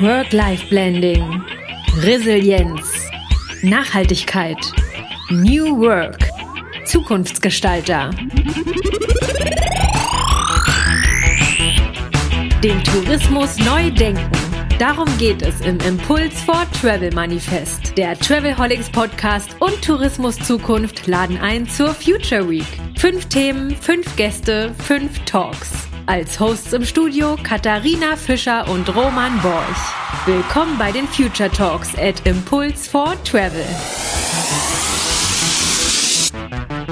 Work-Life-Blending, 0.00 1.42
Resilienz, 1.98 2.80
Nachhaltigkeit, 3.60 4.56
New 5.28 5.78
Work, 5.78 6.26
Zukunftsgestalter. 6.86 8.08
Den 12.64 12.82
Tourismus 12.82 13.58
neu 13.58 13.90
denken. 13.90 14.30
Darum 14.78 15.06
geht 15.18 15.42
es 15.42 15.60
im 15.60 15.78
Impuls 15.80 16.40
for 16.40 16.64
Travel 16.80 17.12
Manifest. 17.12 17.98
Der 17.98 18.18
Travelholics 18.18 18.88
Podcast 18.88 19.54
und 19.60 19.82
Tourismus 19.84 20.38
Zukunft 20.38 21.06
laden 21.08 21.36
ein 21.36 21.68
zur 21.68 21.92
Future 21.92 22.48
Week. 22.48 22.64
Fünf 22.96 23.26
Themen, 23.26 23.76
fünf 23.76 24.16
Gäste, 24.16 24.74
fünf 24.78 25.18
Talks. 25.26 25.79
Als 26.10 26.40
Hosts 26.40 26.72
im 26.72 26.84
Studio 26.84 27.36
Katharina 27.40 28.16
Fischer 28.16 28.68
und 28.68 28.92
Roman 28.96 29.40
Borch. 29.42 30.26
Willkommen 30.26 30.76
bei 30.76 30.90
den 30.90 31.06
Future 31.06 31.48
Talks 31.48 31.96
at 31.96 32.26
Impulse 32.26 32.90
for 32.90 33.14
Travel. 33.22 33.64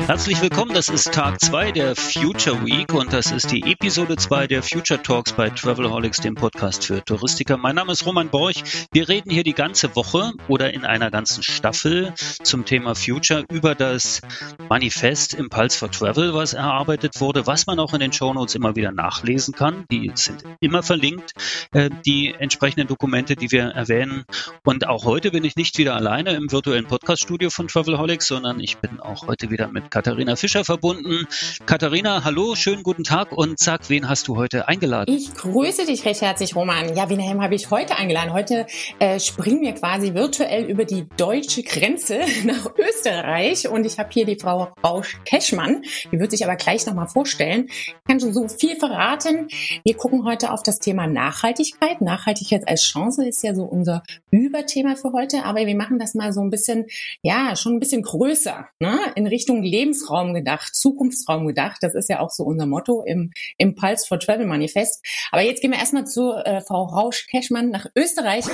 Herzlich 0.08 0.40
willkommen, 0.40 0.72
das 0.72 0.88
ist 0.88 1.12
Tag 1.12 1.38
2 1.38 1.72
der 1.72 1.94
Future 1.94 2.64
Week 2.64 2.94
und 2.94 3.12
das 3.12 3.30
ist 3.30 3.52
die 3.52 3.70
Episode 3.70 4.16
2 4.16 4.46
der 4.46 4.62
Future 4.62 5.02
Talks 5.02 5.34
bei 5.34 5.50
Travelholics, 5.50 6.22
dem 6.22 6.34
Podcast 6.34 6.86
für 6.86 7.04
Touristiker. 7.04 7.58
Mein 7.58 7.74
Name 7.74 7.92
ist 7.92 8.06
Roman 8.06 8.30
Borch. 8.30 8.64
Wir 8.90 9.06
reden 9.06 9.30
hier 9.30 9.44
die 9.44 9.52
ganze 9.52 9.94
Woche 9.94 10.32
oder 10.48 10.72
in 10.72 10.86
einer 10.86 11.10
ganzen 11.10 11.42
Staffel 11.42 12.14
zum 12.16 12.64
Thema 12.64 12.94
Future 12.94 13.44
über 13.52 13.74
das 13.74 14.22
Manifest 14.70 15.34
Impulse 15.34 15.78
for 15.78 15.90
Travel, 15.90 16.32
was 16.32 16.54
erarbeitet 16.54 17.20
wurde, 17.20 17.46
was 17.46 17.66
man 17.66 17.78
auch 17.78 17.92
in 17.92 18.00
den 18.00 18.14
Shownotes 18.14 18.54
immer 18.54 18.76
wieder 18.76 18.92
nachlesen 18.92 19.52
kann. 19.52 19.84
Die 19.92 20.10
sind 20.14 20.42
immer 20.60 20.82
verlinkt, 20.82 21.34
äh, 21.72 21.90
die 22.06 22.32
entsprechenden 22.32 22.88
Dokumente, 22.88 23.36
die 23.36 23.50
wir 23.50 23.64
erwähnen. 23.64 24.24
Und 24.64 24.88
auch 24.88 25.04
heute 25.04 25.32
bin 25.32 25.44
ich 25.44 25.56
nicht 25.56 25.76
wieder 25.76 25.96
alleine 25.96 26.30
im 26.30 26.50
virtuellen 26.50 26.86
Podcaststudio 26.86 27.50
von 27.50 27.68
Travelholics, 27.68 28.26
sondern 28.26 28.58
ich 28.58 28.78
bin 28.78 29.00
auch 29.00 29.26
heute 29.26 29.50
wieder 29.50 29.68
mit 29.68 29.90
Katharina 29.98 30.36
Fischer 30.36 30.64
verbunden. 30.64 31.26
Katharina, 31.66 32.22
hallo, 32.22 32.54
schönen 32.54 32.84
guten 32.84 33.02
Tag 33.02 33.32
und 33.32 33.58
sag, 33.58 33.90
wen 33.90 34.08
hast 34.08 34.28
du 34.28 34.36
heute 34.36 34.68
eingeladen? 34.68 35.12
Ich 35.12 35.34
grüße 35.34 35.86
dich 35.86 36.04
recht 36.04 36.22
herzlich, 36.22 36.54
Roman. 36.54 36.94
Ja, 36.94 37.10
wen 37.10 37.42
habe 37.42 37.56
ich 37.56 37.72
heute 37.72 37.96
eingeladen? 37.96 38.32
Heute 38.32 38.66
äh, 39.00 39.18
springen 39.18 39.60
wir 39.60 39.72
quasi 39.72 40.14
virtuell 40.14 40.66
über 40.66 40.84
die 40.84 41.08
deutsche 41.16 41.64
Grenze 41.64 42.20
nach 42.44 42.70
Österreich 42.78 43.66
und 43.68 43.86
ich 43.86 43.98
habe 43.98 44.10
hier 44.12 44.24
die 44.24 44.36
Frau 44.36 44.72
Rausch-Keschmann. 44.84 45.82
Die 46.12 46.20
wird 46.20 46.30
sich 46.30 46.44
aber 46.44 46.54
gleich 46.54 46.86
nochmal 46.86 47.08
vorstellen. 47.08 47.66
Ich 47.68 47.96
kann 48.06 48.20
schon 48.20 48.32
so 48.32 48.46
viel 48.46 48.76
verraten. 48.76 49.48
Wir 49.84 49.96
gucken 49.96 50.24
heute 50.24 50.52
auf 50.52 50.62
das 50.62 50.78
Thema 50.78 51.08
Nachhaltigkeit. 51.08 52.02
Nachhaltigkeit 52.02 52.68
als 52.68 52.84
Chance 52.84 53.26
ist 53.26 53.42
ja 53.42 53.52
so 53.52 53.64
unser 53.64 54.04
Überthema 54.30 54.94
für 54.94 55.12
heute, 55.12 55.44
aber 55.44 55.66
wir 55.66 55.76
machen 55.76 55.98
das 55.98 56.14
mal 56.14 56.32
so 56.32 56.40
ein 56.40 56.50
bisschen, 56.50 56.86
ja, 57.22 57.56
schon 57.56 57.74
ein 57.74 57.80
bisschen 57.80 58.02
größer, 58.02 58.68
ne? 58.78 58.96
in 59.16 59.26
Richtung 59.26 59.64
Leben 59.64 59.87
Lebensraum 59.88 60.34
gedacht, 60.34 60.74
Zukunftsraum 60.74 61.46
gedacht. 61.46 61.78
Das 61.80 61.94
ist 61.94 62.08
ja 62.08 62.20
auch 62.20 62.30
so 62.30 62.44
unser 62.44 62.66
Motto 62.66 63.02
im, 63.06 63.30
im 63.56 63.74
Pulse 63.74 64.06
for 64.06 64.20
Travel 64.20 64.46
Manifest. 64.46 65.04
Aber 65.32 65.42
jetzt 65.42 65.62
gehen 65.62 65.70
wir 65.70 65.78
erstmal 65.78 66.06
zu 66.06 66.32
äh, 66.32 66.60
Frau 66.60 66.84
Rausch-Keschmann 66.84 67.70
nach 67.70 67.86
Österreich. 67.96 68.44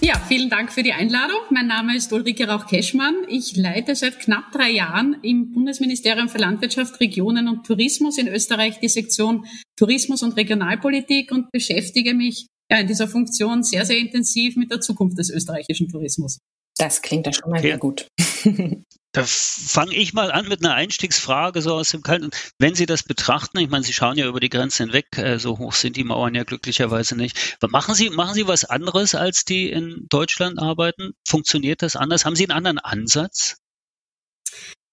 Ja, 0.00 0.14
vielen 0.28 0.48
Dank 0.48 0.72
für 0.72 0.84
die 0.84 0.92
Einladung. 0.92 1.38
Mein 1.50 1.66
Name 1.66 1.96
ist 1.96 2.12
Ulrike 2.12 2.48
Rauch-Keschmann. 2.48 3.14
Ich 3.28 3.56
leite 3.56 3.96
seit 3.96 4.20
knapp 4.20 4.52
drei 4.52 4.70
Jahren 4.70 5.16
im 5.22 5.52
Bundesministerium 5.52 6.28
für 6.28 6.38
Landwirtschaft, 6.38 7.00
Regionen 7.00 7.48
und 7.48 7.66
Tourismus 7.66 8.18
in 8.18 8.28
Österreich 8.28 8.78
die 8.78 8.88
Sektion 8.88 9.46
Tourismus 9.76 10.22
und 10.22 10.36
Regionalpolitik 10.36 11.32
und 11.32 11.50
beschäftige 11.50 12.14
mich 12.14 12.46
ja, 12.70 12.78
in 12.78 12.86
dieser 12.86 13.08
Funktion 13.08 13.64
sehr, 13.64 13.84
sehr 13.84 13.98
intensiv 13.98 14.54
mit 14.54 14.70
der 14.70 14.80
Zukunft 14.80 15.18
des 15.18 15.30
österreichischen 15.30 15.88
Tourismus. 15.88 16.38
Das 16.78 17.02
klingt 17.02 17.26
ja 17.26 17.32
schon 17.32 17.50
mal 17.50 17.60
sehr 17.60 17.78
gut. 17.78 18.06
Da 19.12 19.24
fange 19.24 19.94
ich 19.94 20.12
mal 20.12 20.30
an 20.30 20.48
mit 20.48 20.62
einer 20.62 20.74
Einstiegsfrage 20.74 21.62
so 21.62 21.74
aus 21.74 21.88
dem 21.88 22.02
Kalten. 22.02 22.28
Wenn 22.58 22.74
Sie 22.74 22.84
das 22.84 23.02
betrachten, 23.02 23.58
ich 23.58 23.70
meine, 23.70 23.82
Sie 23.82 23.94
schauen 23.94 24.18
ja 24.18 24.26
über 24.26 24.38
die 24.38 24.50
Grenze 24.50 24.84
hinweg, 24.84 25.16
äh, 25.16 25.38
so 25.38 25.56
hoch 25.58 25.72
sind 25.72 25.96
die 25.96 26.04
Mauern 26.04 26.34
ja 26.34 26.44
glücklicherweise 26.44 27.16
nicht. 27.16 27.56
Machen 27.62 27.94
Sie, 27.94 28.10
machen 28.10 28.34
Sie 28.34 28.46
was 28.46 28.66
anderes, 28.66 29.14
als 29.14 29.44
die 29.44 29.70
in 29.70 30.06
Deutschland 30.10 30.58
arbeiten? 30.58 31.14
Funktioniert 31.26 31.80
das 31.80 31.96
anders? 31.96 32.26
Haben 32.26 32.36
Sie 32.36 32.44
einen 32.44 32.56
anderen 32.56 32.78
Ansatz? 32.78 33.56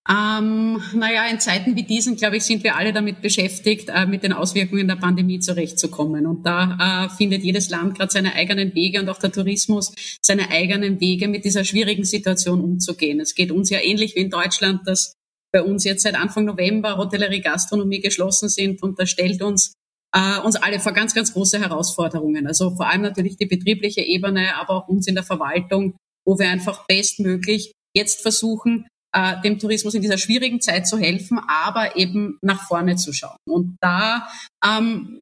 Ähm, 0.08 0.80
naja, 0.94 1.26
in 1.32 1.40
Zeiten 1.40 1.76
wie 1.76 1.82
diesen, 1.82 2.16
glaube 2.16 2.38
ich, 2.38 2.44
sind 2.44 2.64
wir 2.64 2.76
alle 2.76 2.94
damit 2.94 3.22
beschäftigt, 3.22 3.90
äh, 3.90 4.06
mit 4.06 4.22
den 4.22 4.34
Auswirkungen 4.34 4.88
der 4.88 4.98
Pandemie 4.98 5.40
zurechtzukommen. 5.40 6.28
Und 6.28 6.46
da 6.46 7.06
äh, 7.06 7.10
findet 7.10 7.44
jedes 7.44 7.70
Land 7.72 7.98
gerade 7.98 8.12
seine 8.12 8.36
eigenen 8.36 8.76
Wege 8.76 9.00
und 9.00 9.10
auch 9.10 9.18
der 9.18 9.32
Tourismus 9.32 9.92
seine 10.22 10.52
eigenen 10.52 11.02
Wege, 11.02 11.28
mit 11.28 11.44
dieser 11.44 11.64
schwierigen 11.64 12.04
Situation 12.04 12.62
umzugehen. 12.62 13.20
Es 13.20 13.34
geht 13.34 13.52
uns 13.52 13.72
ja 13.72 13.80
ähnlich 13.80 14.16
wie 14.16 14.20
in 14.20 14.30
Deutschland, 14.30 14.82
dass 14.86 15.16
bei 15.52 15.64
uns 15.64 15.84
jetzt 15.86 16.04
seit 16.04 16.16
Anfang 16.16 16.46
November 16.46 16.98
Hotellerie, 16.98 17.42
Gastronomie 17.42 18.02
geschlossen 18.02 18.50
sind 18.50 18.84
und 18.84 19.00
das 19.00 19.10
stellt 19.10 19.42
uns 19.42 19.74
äh, 20.16 20.40
uns 20.40 20.56
alle 20.56 20.80
vor 20.80 20.94
ganz, 20.94 21.16
ganz 21.16 21.34
große 21.34 21.60
Herausforderungen. 21.60 22.46
Also 22.46 22.76
vor 22.76 22.90
allem 22.90 23.02
natürlich 23.02 23.38
die 23.38 23.48
betriebliche 23.48 24.02
Ebene, 24.02 24.56
aber 24.56 24.76
auch 24.76 24.88
uns 24.88 25.08
in 25.08 25.16
der 25.16 25.24
Verwaltung, 25.24 25.96
wo 26.26 26.38
wir 26.38 26.50
einfach 26.50 26.86
bestmöglich 26.86 27.72
jetzt 27.96 28.22
versuchen, 28.22 28.88
äh, 29.16 29.42
dem 29.42 29.58
Tourismus 29.58 29.94
in 29.94 30.02
dieser 30.02 30.18
schwierigen 30.18 30.62
Zeit 30.62 30.88
zu 30.88 30.98
helfen, 30.98 31.40
aber 31.48 31.96
eben 31.96 32.38
nach 32.42 32.68
vorne 32.68 32.98
zu 32.98 33.14
schauen. 33.14 33.38
Und 33.48 33.78
da 33.82 34.28
ähm, 34.64 35.20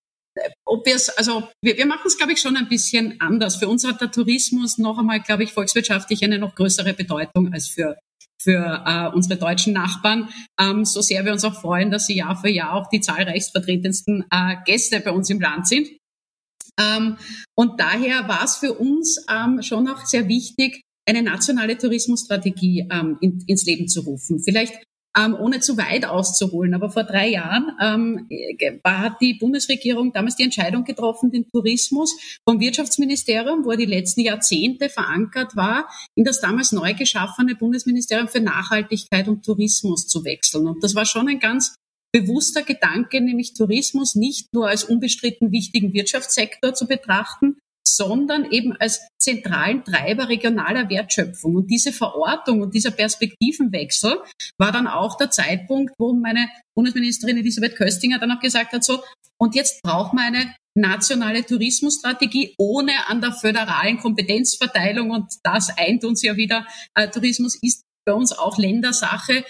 ob 0.66 0.86
wir 0.86 0.96
es, 0.96 1.10
also 1.10 1.48
wir, 1.62 1.78
wir 1.78 1.86
machen 1.86 2.08
es, 2.08 2.18
glaube 2.18 2.34
ich, 2.34 2.42
schon 2.42 2.58
ein 2.58 2.68
bisschen 2.68 3.22
anders. 3.22 3.58
Für 3.58 3.68
uns 3.68 3.86
hat 3.86 4.02
der 4.02 4.12
Tourismus 4.12 4.80
noch 4.80 4.98
einmal, 4.98 5.22
glaube 5.22 5.44
ich, 5.44 5.54
volkswirtschaftlich 5.54 6.24
eine 6.24 6.40
noch 6.40 6.56
größere 6.56 6.94
Bedeutung 6.94 7.54
als 7.54 7.68
für 7.68 7.98
für 8.42 8.84
äh, 8.86 9.16
unsere 9.16 9.38
deutschen 9.38 9.72
Nachbarn, 9.72 10.28
ähm, 10.60 10.84
so 10.84 11.02
sehr 11.02 11.24
wir 11.24 11.32
uns 11.32 11.46
auch 11.46 11.62
freuen, 11.62 11.92
dass 11.92 12.08
sie 12.08 12.18
Jahr 12.18 12.36
für 12.36 12.50
Jahr 12.50 12.74
auch 12.74 12.90
die 12.90 13.00
zahlreichst 13.00 13.52
vertretensten 13.52 14.26
äh, 14.30 14.58
Gäste 14.66 15.00
bei 15.00 15.12
uns 15.12 15.30
im 15.30 15.40
Land 15.40 15.66
sind. 15.68 15.88
Ähm, 16.78 17.18
und 17.56 17.80
daher 17.80 18.28
war 18.28 18.44
es 18.44 18.58
für 18.58 18.74
uns 18.74 19.26
ähm, 19.30 19.62
schon 19.62 19.88
auch 19.88 20.06
sehr 20.06 20.28
wichtig, 20.28 20.82
eine 21.06 21.22
nationale 21.22 21.78
Tourismusstrategie 21.78 22.88
ähm, 22.92 23.18
in, 23.22 23.44
ins 23.48 23.66
Leben 23.66 23.88
zu 23.88 24.02
rufen. 24.02 24.40
Vielleicht 24.40 24.74
ähm, 25.18 25.36
ohne 25.40 25.60
zu 25.60 25.78
weit 25.78 26.06
auszuholen, 26.06 26.74
aber 26.74 26.90
vor 26.90 27.04
drei 27.04 27.30
Jahren 27.30 27.72
ähm, 27.80 28.28
hat 28.84 29.22
die 29.22 29.36
Bundesregierung 29.36 30.12
damals 30.12 30.36
die 30.36 30.44
Entscheidung 30.44 30.86
getroffen, 30.86 31.32
den 31.32 31.48
Tourismus 31.52 32.16
vom 32.48 32.60
Wirtschaftsministerium, 32.60 33.64
wo 33.64 33.72
er 33.72 33.78
die 33.78 33.86
letzten 33.86 34.22
Jahrzehnte 34.22 34.90
verankert 34.90 35.56
war, 35.56 35.88
in 36.16 36.24
das 36.24 36.42
damals 36.42 36.72
neu 36.72 36.94
geschaffene 36.96 37.56
Bundesministerium 37.56 38.28
für 38.28 38.42
Nachhaltigkeit 38.42 39.28
und 39.28 39.46
Tourismus 39.46 40.08
zu 40.08 40.26
wechseln. 40.26 40.68
Und 40.68 40.84
das 40.84 40.96
war 40.96 41.06
schon 41.06 41.28
ein 41.28 41.40
ganz 41.40 41.76
bewusster 42.12 42.64
Gedanke, 42.64 43.22
nämlich 43.22 43.54
Tourismus 43.54 44.16
nicht 44.16 44.54
nur 44.54 44.68
als 44.68 44.84
unbestritten 44.84 45.52
wichtigen 45.52 45.94
Wirtschaftssektor 45.94 46.74
zu 46.74 46.88
betrachten, 46.88 47.58
sondern 47.86 48.50
eben 48.52 48.74
als 48.80 49.08
zentralen 49.20 49.84
Treiber 49.84 50.30
regionaler 50.30 50.90
Wertschöpfung. 50.90 51.56
Und 51.56 51.68
diese 51.70 51.92
Verortung 51.92 52.62
und 52.62 52.74
dieser 52.74 52.92
Perspektivenwechsel 52.92 54.20
war 54.58 54.72
dann 54.72 54.88
auch 54.88 55.18
der 55.18 55.32
Zeitpunkt, 55.32 55.94
wo 55.98 56.14
meine 56.14 56.48
Bundesministerin 56.76 57.38
Elisabeth 57.38 57.76
Köstinger 57.76 58.20
dann 58.20 58.32
auch 58.32 58.40
gesagt 58.40 58.74
hat, 58.74 58.84
so, 58.84 59.04
und 59.40 59.56
jetzt 59.56 59.82
braucht 59.84 60.14
man 60.14 60.34
eine 60.34 60.56
nationale 60.76 61.46
Tourismusstrategie 61.46 62.56
ohne 62.58 62.94
an 63.08 63.22
der 63.22 63.34
föderalen 63.34 64.00
Kompetenzverteilung 64.00 65.12
und 65.12 65.26
das 65.44 65.70
eint 65.78 66.04
uns 66.04 66.24
ja 66.24 66.36
wieder. 66.36 66.66
Äh, 66.96 67.10
Tourismus 67.10 67.58
ist 67.62 67.84
bei 68.06 68.14
uns 68.14 68.32
auch 68.32 68.58
Ländersache, 68.58 69.46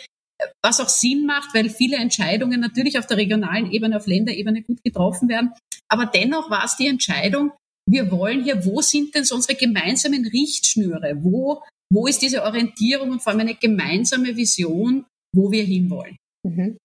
was 0.62 0.80
auch 0.80 0.90
Sinn 0.90 1.26
macht, 1.26 1.54
weil 1.54 1.70
viele 1.70 1.98
Entscheidungen 1.98 2.60
natürlich 2.60 3.00
auf 3.00 3.08
der 3.08 3.18
regionalen 3.18 3.72
Ebene, 3.72 3.98
auf 3.98 4.08
Länderebene 4.08 4.64
gut 4.64 4.84
getroffen 4.84 5.30
werden. 5.30 5.54
Aber 5.90 6.06
dennoch 6.06 6.50
war 6.50 6.66
es 6.66 6.76
die 6.76 6.88
Entscheidung, 6.88 7.52
wir 7.86 8.12
wollen 8.12 8.44
hier, 8.44 8.66
wo 8.66 8.82
sind 8.82 9.14
denn 9.14 9.26
unsere 9.32 9.56
gemeinsamen 9.56 10.26
Richtschnüre? 10.26 11.18
Wo, 11.22 11.62
wo 11.92 12.08
ist 12.08 12.22
diese 12.22 12.44
Orientierung 12.44 13.12
und 13.12 13.22
vor 13.22 13.32
allem 13.32 13.42
eine 13.42 13.56
gemeinsame 13.56 14.36
Vision, 14.36 15.06
wo 15.36 15.52
wir 15.52 15.64
hinwollen? 15.64 16.18
Mhm. 16.46 16.78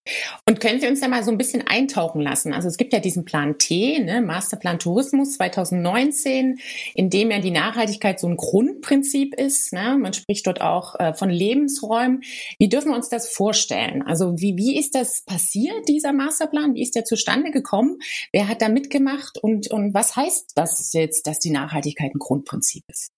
Und 0.47 0.61
können 0.61 0.79
Sie 0.79 0.87
uns 0.87 1.01
da 1.01 1.09
mal 1.09 1.23
so 1.23 1.31
ein 1.31 1.37
bisschen 1.37 1.67
eintauchen 1.67 2.21
lassen? 2.21 2.53
Also 2.53 2.69
es 2.69 2.77
gibt 2.77 2.93
ja 2.93 2.99
diesen 2.99 3.25
Plan 3.25 3.57
T, 3.57 3.99
ne, 3.99 4.21
Masterplan 4.21 4.79
Tourismus 4.79 5.33
2019, 5.33 6.59
in 6.95 7.09
dem 7.09 7.29
ja 7.29 7.39
die 7.39 7.51
Nachhaltigkeit 7.51 8.21
so 8.21 8.27
ein 8.27 8.37
Grundprinzip 8.37 9.35
ist. 9.35 9.73
Ne? 9.73 9.97
Man 9.99 10.13
spricht 10.13 10.47
dort 10.47 10.61
auch 10.61 10.97
äh, 10.97 11.13
von 11.13 11.29
Lebensräumen. 11.29 12.21
Wie 12.57 12.69
dürfen 12.69 12.91
wir 12.91 12.95
uns 12.95 13.09
das 13.09 13.27
vorstellen? 13.27 14.01
Also 14.01 14.39
wie, 14.39 14.55
wie 14.55 14.79
ist 14.79 14.95
das 14.95 15.23
passiert, 15.25 15.89
dieser 15.89 16.13
Masterplan? 16.13 16.75
Wie 16.75 16.81
ist 16.81 16.95
der 16.95 17.03
zustande 17.03 17.51
gekommen? 17.51 17.97
Wer 18.31 18.47
hat 18.47 18.61
da 18.61 18.69
mitgemacht? 18.69 19.37
Und, 19.37 19.69
und 19.69 19.93
was 19.93 20.15
heißt 20.15 20.53
das 20.55 20.93
jetzt, 20.93 21.27
dass 21.27 21.39
die 21.39 21.51
Nachhaltigkeit 21.51 22.15
ein 22.15 22.19
Grundprinzip 22.19 22.85
ist? 22.87 23.11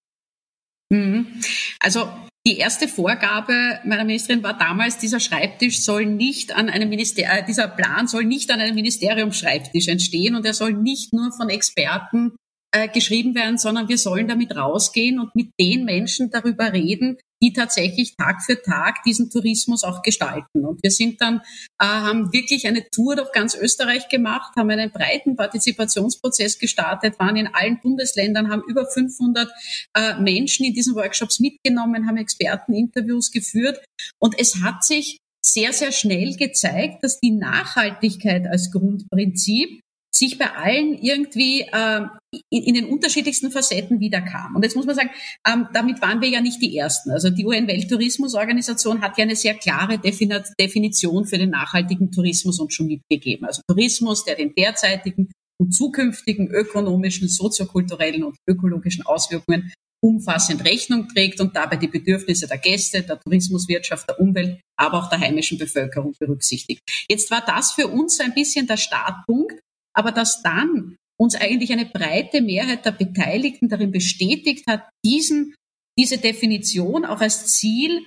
Mhm. 0.90 1.40
Also 1.80 2.10
die 2.48 2.58
erste 2.58 2.88
Vorgabe 2.88 3.80
meiner 3.86 4.04
Ministerin 4.04 4.42
war 4.42 4.58
damals, 4.58 4.98
dieser 4.98 5.20
Schreibtisch 5.20 5.82
soll 5.82 6.08
nicht 6.08 6.56
an 6.56 6.70
einem 6.70 6.90
Ministerium, 6.90 7.38
äh, 7.38 7.46
dieser 7.46 7.68
Plan 7.68 8.08
soll 8.08 8.26
nicht 8.26 8.50
an 8.50 8.60
einem 8.60 8.76
Ministeriumsschreibtisch 8.76 9.88
entstehen 9.88 10.36
und 10.36 10.46
er 10.46 10.54
soll 10.54 10.74
nicht 10.74 11.14
nur 11.14 11.32
von 11.32 11.50
Experten 11.50 12.36
äh, 12.72 12.88
geschrieben 12.88 13.36
werden, 13.36 13.58
sondern 13.60 13.90
wir 13.90 13.98
sollen 13.98 14.28
damit 14.28 14.56
rausgehen 14.56 15.20
und 15.20 15.36
mit 15.36 15.52
den 15.60 15.86
Menschen 15.86 16.32
darüber 16.32 16.74
reden, 16.74 17.18
die 17.42 17.54
tatsächlich 17.54 18.16
Tag 18.16 18.42
für 18.44 18.62
Tag 18.62 19.04
diesen 19.04 19.30
Tourismus 19.30 19.84
auch 19.84 20.02
gestalten. 20.02 20.66
Und 20.66 20.84
wir 20.84 20.92
sind 20.92 21.22
dann, 21.22 21.42
äh, 21.80 21.86
haben 21.86 22.32
wirklich 22.34 22.68
eine 22.68 22.88
Tour 22.90 23.16
durch 23.16 23.32
ganz 23.32 23.56
Österreich 23.56 24.10
gemacht, 24.10 24.56
haben 24.56 24.70
einen 24.70 24.92
breiten 24.92 25.36
Partizipationsprozess 25.36 26.60
gestartet, 26.60 27.20
waren 27.20 27.36
in 27.36 27.48
allen 27.48 27.80
Bundesländern, 27.82 28.50
haben 28.52 28.64
über 28.68 28.86
500 28.86 29.50
äh, 29.96 30.20
Menschen 30.20 30.66
in 30.66 30.74
diesen 30.74 30.96
Workshops 30.96 31.40
mitgenommen, 31.40 32.08
haben 32.08 32.18
Experteninterviews 32.18 33.32
geführt. 33.32 33.84
Und 34.20 34.36
es 34.40 34.62
hat 34.62 34.84
sich 34.84 35.18
sehr, 35.44 35.74
sehr 35.74 35.92
schnell 35.92 36.36
gezeigt, 36.36 37.04
dass 37.04 37.20
die 37.20 37.32
Nachhaltigkeit 37.32 38.46
als 38.48 38.72
Grundprinzip 38.72 39.82
sich 40.14 40.38
bei 40.38 40.52
allen 40.52 40.94
irgendwie 40.94 41.62
äh, 41.62 42.02
in, 42.50 42.74
den 42.74 42.86
unterschiedlichsten 42.86 43.52
Facetten 43.52 44.00
wiederkam. 44.00 44.56
Und 44.56 44.64
jetzt 44.64 44.76
muss 44.76 44.86
man 44.86 44.96
sagen, 44.96 45.10
ähm, 45.46 45.68
damit 45.74 46.02
waren 46.02 46.22
wir 46.22 46.30
ja 46.30 46.42
nicht 46.42 46.62
die 46.62 46.78
Ersten. 46.78 47.12
Also 47.12 47.30
die 47.30 47.46
UN-Welttourismusorganisation 47.46 49.02
hat 49.02 49.18
ja 49.18 49.24
eine 49.24 49.36
sehr 49.36 49.56
klare 49.56 50.00
Definition 50.00 51.26
für 51.26 51.38
den 51.38 51.50
nachhaltigen 51.50 52.12
Tourismus 52.12 52.60
uns 52.60 52.74
schon 52.74 52.88
mitgegeben. 52.88 53.46
Also 53.46 53.62
Tourismus, 53.68 54.24
der 54.24 54.36
den 54.36 54.54
derzeitigen 54.56 55.30
und 55.60 55.72
zukünftigen 55.74 56.50
ökonomischen, 56.50 57.28
soziokulturellen 57.28 58.24
und 58.24 58.38
ökologischen 58.48 59.06
Auswirkungen 59.06 59.72
umfassend 60.04 60.66
Rechnung 60.66 61.08
trägt 61.10 61.40
und 61.40 61.56
dabei 61.56 61.76
die 61.76 61.88
Bedürfnisse 61.88 62.48
der 62.48 62.58
Gäste, 62.58 63.04
der 63.04 63.20
Tourismuswirtschaft, 63.20 64.10
der 64.10 64.20
Umwelt, 64.20 64.60
aber 64.76 64.98
auch 64.98 65.10
der 65.10 65.20
heimischen 65.20 65.60
Bevölkerung 65.60 66.16
berücksichtigt. 66.20 66.82
Jetzt 67.08 67.30
war 67.30 67.44
das 67.46 67.74
für 67.74 67.88
uns 67.88 68.20
ein 68.20 68.34
bisschen 68.34 68.66
der 68.66 68.78
Startpunkt, 68.78 69.60
aber 69.94 70.12
dass 70.12 70.42
dann 70.42 70.96
uns 71.22 71.36
eigentlich 71.36 71.72
eine 71.72 71.86
breite 71.86 72.42
Mehrheit 72.42 72.84
der 72.84 72.94
Beteiligten 72.94 73.70
darin 73.70 73.92
bestätigt 73.92 74.66
hat, 74.68 74.90
diesen, 75.06 75.54
diese 75.96 76.18
Definition 76.18 77.06
auch 77.06 77.22
als 77.22 77.46
Ziel 77.54 78.04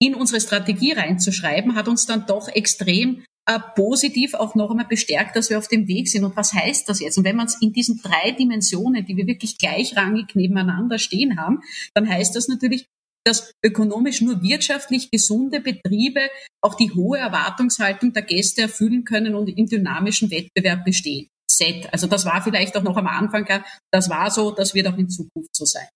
in 0.00 0.14
unsere 0.14 0.40
Strategie 0.40 0.92
reinzuschreiben, 0.92 1.74
hat 1.74 1.88
uns 1.88 2.06
dann 2.06 2.26
doch 2.26 2.46
extrem 2.46 3.24
äh, 3.46 3.58
positiv 3.74 4.34
auch 4.34 4.54
noch 4.54 4.70
einmal 4.70 4.86
bestärkt, 4.86 5.34
dass 5.34 5.50
wir 5.50 5.58
auf 5.58 5.66
dem 5.66 5.88
Weg 5.88 6.08
sind. 6.08 6.22
Und 6.24 6.36
was 6.36 6.52
heißt 6.52 6.88
das 6.88 7.00
jetzt? 7.00 7.18
Und 7.18 7.24
wenn 7.24 7.34
man 7.34 7.46
es 7.46 7.60
in 7.60 7.72
diesen 7.72 8.00
drei 8.00 8.30
Dimensionen, 8.30 9.04
die 9.04 9.16
wir 9.16 9.26
wirklich 9.26 9.58
gleichrangig 9.58 10.36
nebeneinander 10.36 11.00
stehen 11.00 11.36
haben, 11.36 11.60
dann 11.92 12.08
heißt 12.08 12.36
das 12.36 12.46
natürlich, 12.46 12.86
dass 13.26 13.52
ökonomisch 13.64 14.20
nur 14.20 14.42
wirtschaftlich 14.42 15.10
gesunde 15.10 15.58
Betriebe 15.58 16.20
auch 16.62 16.74
die 16.74 16.92
hohe 16.92 17.18
Erwartungshaltung 17.18 18.12
der 18.12 18.22
Gäste 18.22 18.62
erfüllen 18.62 19.04
können 19.04 19.34
und 19.34 19.48
im 19.48 19.66
dynamischen 19.66 20.30
Wettbewerb 20.30 20.84
bestehen. 20.84 21.28
Set. 21.56 21.92
Also 21.92 22.06
das 22.06 22.24
war 22.24 22.42
vielleicht 22.42 22.76
auch 22.76 22.82
noch 22.82 22.96
am 22.96 23.06
Anfang, 23.06 23.46
das 23.90 24.10
war 24.10 24.30
so, 24.30 24.50
das 24.50 24.74
wird 24.74 24.86
auch 24.88 24.98
in 24.98 25.08
Zukunft 25.08 25.54
so 25.54 25.64
sein. 25.64 25.88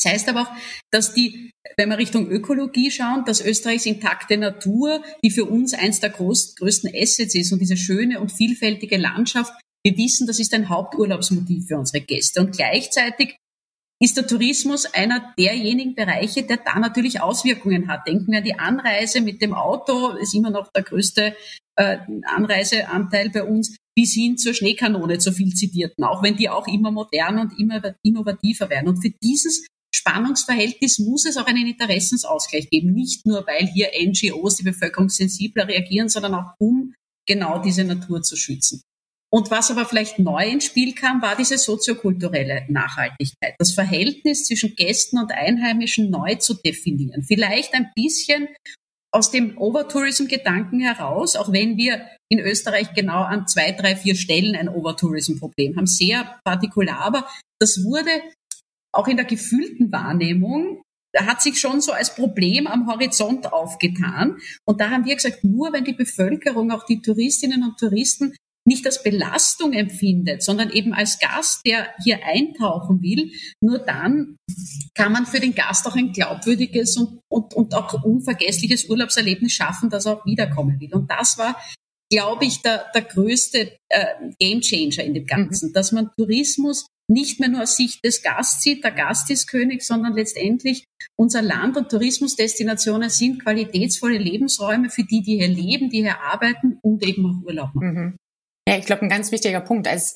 Das 0.00 0.12
heißt 0.12 0.28
aber 0.28 0.42
auch, 0.42 0.50
dass 0.92 1.12
die, 1.12 1.50
wenn 1.76 1.88
wir 1.88 1.98
Richtung 1.98 2.28
Ökologie 2.30 2.90
schauen, 2.90 3.24
dass 3.24 3.40
Österreichs 3.40 3.84
intakte 3.84 4.36
Natur, 4.36 5.02
die 5.24 5.30
für 5.30 5.44
uns 5.44 5.74
eins 5.74 5.98
der 5.98 6.10
größten 6.10 6.92
Assets 6.94 7.34
ist 7.34 7.52
und 7.52 7.58
diese 7.58 7.76
schöne 7.76 8.20
und 8.20 8.30
vielfältige 8.30 8.96
Landschaft, 8.96 9.52
wir 9.84 9.96
wissen, 9.96 10.26
das 10.26 10.38
ist 10.38 10.54
ein 10.54 10.68
Haupturlaubsmotiv 10.68 11.66
für 11.66 11.78
unsere 11.78 12.04
Gäste. 12.04 12.40
Und 12.40 12.56
gleichzeitig 12.56 13.36
ist 14.00 14.16
der 14.16 14.26
Tourismus 14.26 14.86
einer 14.86 15.34
derjenigen 15.36 15.94
Bereiche, 15.94 16.44
der 16.44 16.58
da 16.58 16.78
natürlich 16.78 17.20
Auswirkungen 17.20 17.88
hat. 17.88 18.06
Denken 18.06 18.30
wir 18.30 18.38
an 18.38 18.44
die 18.44 18.58
Anreise 18.58 19.20
mit 19.20 19.42
dem 19.42 19.54
Auto, 19.54 20.10
ist 20.10 20.34
immer 20.34 20.50
noch 20.50 20.70
der 20.72 20.84
größte 20.84 21.34
äh, 21.76 21.98
Anreiseanteil 22.24 23.30
bei 23.30 23.42
uns, 23.42 23.76
bis 23.98 24.14
hin 24.14 24.38
zur 24.38 24.54
Schneekanone, 24.54 25.18
zu 25.18 25.32
viel 25.32 25.52
zitierten, 25.54 26.04
auch 26.04 26.22
wenn 26.22 26.36
die 26.36 26.48
auch 26.48 26.68
immer 26.68 26.92
modern 26.92 27.40
und 27.40 27.58
immer 27.58 27.82
innovativer 28.04 28.70
werden. 28.70 28.86
Und 28.86 29.02
für 29.02 29.10
dieses 29.20 29.66
Spannungsverhältnis 29.92 31.00
muss 31.00 31.26
es 31.26 31.36
auch 31.36 31.46
einen 31.46 31.66
Interessensausgleich 31.66 32.70
geben. 32.70 32.92
Nicht 32.92 33.26
nur, 33.26 33.44
weil 33.48 33.66
hier 33.66 33.88
NGOs, 34.00 34.54
die 34.54 34.62
Bevölkerung 34.62 35.08
sensibler 35.08 35.66
reagieren, 35.66 36.08
sondern 36.08 36.34
auch 36.34 36.52
um 36.60 36.94
genau 37.26 37.60
diese 37.60 37.82
Natur 37.82 38.22
zu 38.22 38.36
schützen. 38.36 38.82
Und 39.32 39.50
was 39.50 39.72
aber 39.72 39.84
vielleicht 39.84 40.20
neu 40.20 40.48
ins 40.48 40.66
Spiel 40.66 40.94
kam, 40.94 41.20
war 41.20 41.34
diese 41.34 41.58
soziokulturelle 41.58 42.66
Nachhaltigkeit. 42.68 43.56
Das 43.58 43.72
Verhältnis 43.72 44.44
zwischen 44.44 44.76
Gästen 44.76 45.18
und 45.18 45.32
Einheimischen 45.32 46.08
neu 46.08 46.36
zu 46.36 46.54
definieren. 46.54 47.24
Vielleicht 47.24 47.74
ein 47.74 47.90
bisschen 47.96 48.46
aus 49.10 49.30
dem 49.30 49.56
Overtourism-Gedanken 49.56 50.80
heraus, 50.80 51.36
auch 51.36 51.52
wenn 51.52 51.76
wir 51.76 52.06
in 52.30 52.40
Österreich 52.40 52.92
genau 52.94 53.22
an 53.22 53.46
zwei, 53.46 53.72
drei, 53.72 53.96
vier 53.96 54.14
Stellen 54.14 54.54
ein 54.54 54.68
Overtourism-Problem 54.68 55.76
haben, 55.76 55.86
sehr 55.86 56.38
partikular, 56.44 57.00
aber 57.00 57.26
das 57.60 57.82
wurde 57.84 58.10
auch 58.94 59.08
in 59.08 59.16
der 59.16 59.26
gefühlten 59.26 59.92
Wahrnehmung 59.92 60.82
hat 61.16 61.42
sich 61.42 61.58
schon 61.58 61.80
so 61.80 61.92
als 61.92 62.14
Problem 62.14 62.66
am 62.66 62.86
Horizont 62.86 63.52
aufgetan. 63.52 64.38
Und 64.66 64.80
da 64.80 64.90
haben 64.90 65.04
wir 65.04 65.14
gesagt, 65.14 65.42
nur 65.42 65.72
wenn 65.72 65.84
die 65.84 65.94
Bevölkerung, 65.94 66.70
auch 66.70 66.84
die 66.84 67.00
Touristinnen 67.00 67.64
und 67.64 67.78
Touristen 67.78 68.34
nicht 68.68 68.86
als 68.86 69.02
Belastung 69.02 69.72
empfindet, 69.72 70.42
sondern 70.42 70.70
eben 70.70 70.92
als 70.92 71.18
Gast, 71.18 71.62
der 71.66 71.88
hier 72.04 72.20
eintauchen 72.24 73.02
will, 73.02 73.32
nur 73.60 73.78
dann 73.78 74.36
kann 74.94 75.12
man 75.12 75.26
für 75.26 75.40
den 75.40 75.54
Gast 75.54 75.86
auch 75.86 75.96
ein 75.96 76.12
glaubwürdiges 76.12 76.96
und, 76.96 77.20
und, 77.28 77.54
und 77.54 77.74
auch 77.74 78.04
unvergessliches 78.04 78.88
Urlaubserlebnis 78.88 79.52
schaffen, 79.52 79.90
das 79.90 80.06
er 80.06 80.18
auch 80.18 80.26
wiederkommen 80.26 80.78
will. 80.78 80.94
Und 80.94 81.10
das 81.10 81.38
war, 81.38 81.60
glaube 82.12 82.44
ich, 82.44 82.62
der, 82.62 82.86
der 82.94 83.02
größte 83.02 83.76
äh, 83.88 84.06
Gamechanger 84.38 85.04
in 85.04 85.14
dem 85.14 85.26
Ganzen, 85.26 85.70
mhm. 85.70 85.72
dass 85.72 85.92
man 85.92 86.10
Tourismus 86.16 86.86
nicht 87.10 87.40
mehr 87.40 87.48
nur 87.48 87.62
aus 87.62 87.76
Sicht 87.76 88.04
des 88.04 88.22
Gasts 88.22 88.62
sieht, 88.62 88.84
der 88.84 88.90
Gast 88.92 89.30
ist 89.30 89.48
König, 89.48 89.82
sondern 89.82 90.12
letztendlich 90.12 90.84
unser 91.18 91.40
Land 91.40 91.78
und 91.78 91.88
Tourismusdestinationen 91.88 93.08
sind 93.08 93.42
qualitätsvolle 93.42 94.18
Lebensräume 94.18 94.90
für 94.90 95.04
die, 95.04 95.22
die 95.22 95.38
hier 95.38 95.48
leben, 95.48 95.88
die 95.88 96.02
hier 96.02 96.20
arbeiten 96.20 96.78
und 96.82 97.02
eben 97.06 97.24
auch 97.24 97.46
Urlaub 97.46 97.74
machen. 97.74 97.94
Mhm. 97.94 98.16
Ja, 98.68 98.76
ich 98.76 98.84
glaube, 98.84 99.00
ein 99.00 99.08
ganz 99.08 99.32
wichtiger 99.32 99.62
Punkt, 99.62 99.88
als, 99.88 100.12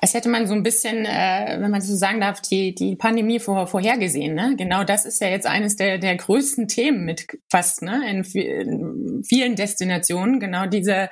als 0.00 0.12
hätte 0.12 0.28
man 0.28 0.48
so 0.48 0.54
ein 0.54 0.64
bisschen, 0.64 1.06
äh, 1.06 1.58
wenn 1.60 1.70
man 1.70 1.80
so 1.80 1.94
sagen 1.94 2.20
darf, 2.20 2.40
die, 2.40 2.74
die 2.74 2.96
Pandemie 2.96 3.38
vor, 3.38 3.68
vorhergesehen. 3.68 4.34
Ne? 4.34 4.56
Genau 4.58 4.82
das 4.82 5.04
ist 5.04 5.20
ja 5.20 5.28
jetzt 5.28 5.46
eines 5.46 5.76
der, 5.76 5.98
der 5.98 6.16
größten 6.16 6.66
Themen 6.66 7.04
mit 7.04 7.28
fast 7.48 7.80
ne? 7.80 8.02
in, 8.10 8.24
in 8.24 9.22
vielen 9.22 9.54
Destinationen. 9.54 10.40
Genau 10.40 10.66
diese, 10.66 11.10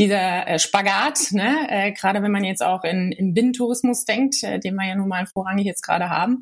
dieser 0.00 0.48
äh, 0.48 0.58
Spagat, 0.58 1.30
ne? 1.30 1.68
äh, 1.68 1.92
gerade 1.92 2.20
wenn 2.20 2.32
man 2.32 2.42
jetzt 2.42 2.64
auch 2.64 2.82
in, 2.82 3.12
in 3.12 3.32
Binnentourismus 3.32 4.04
denkt, 4.04 4.42
äh, 4.42 4.58
den 4.58 4.74
wir 4.74 4.88
ja 4.88 4.96
nun 4.96 5.06
mal 5.06 5.26
vorrangig 5.26 5.66
jetzt 5.66 5.82
gerade 5.82 6.10
haben, 6.10 6.40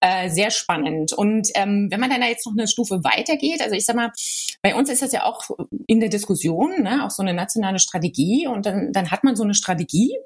äh, 0.00 0.28
sehr 0.28 0.52
spannend. 0.52 1.14
Und 1.14 1.48
ähm, 1.56 1.88
wenn 1.90 1.98
man 1.98 2.10
dann 2.10 2.20
da 2.20 2.28
jetzt 2.28 2.46
noch 2.46 2.52
eine 2.56 2.68
Stufe 2.68 3.02
weitergeht, 3.02 3.60
also 3.60 3.74
ich 3.74 3.86
sag 3.86 3.96
mal, 3.96 4.12
bei 4.62 4.76
uns 4.76 4.88
ist 4.88 5.02
das 5.02 5.10
ja 5.10 5.24
auch 5.24 5.50
in 5.88 5.98
der 5.98 6.10
Diskussion, 6.10 6.82
ne? 6.82 7.04
auch 7.04 7.10
so 7.10 7.24
eine 7.24 7.34
nationale 7.34 7.80
Strategie 7.80 8.46
und 8.46 8.66
dann, 8.66 8.92
dann 8.92 9.10
hat 9.10 9.24
man 9.24 9.31
man 9.32 9.36
so 9.36 9.44
eine 9.44 9.54
Strategie. 9.54 10.16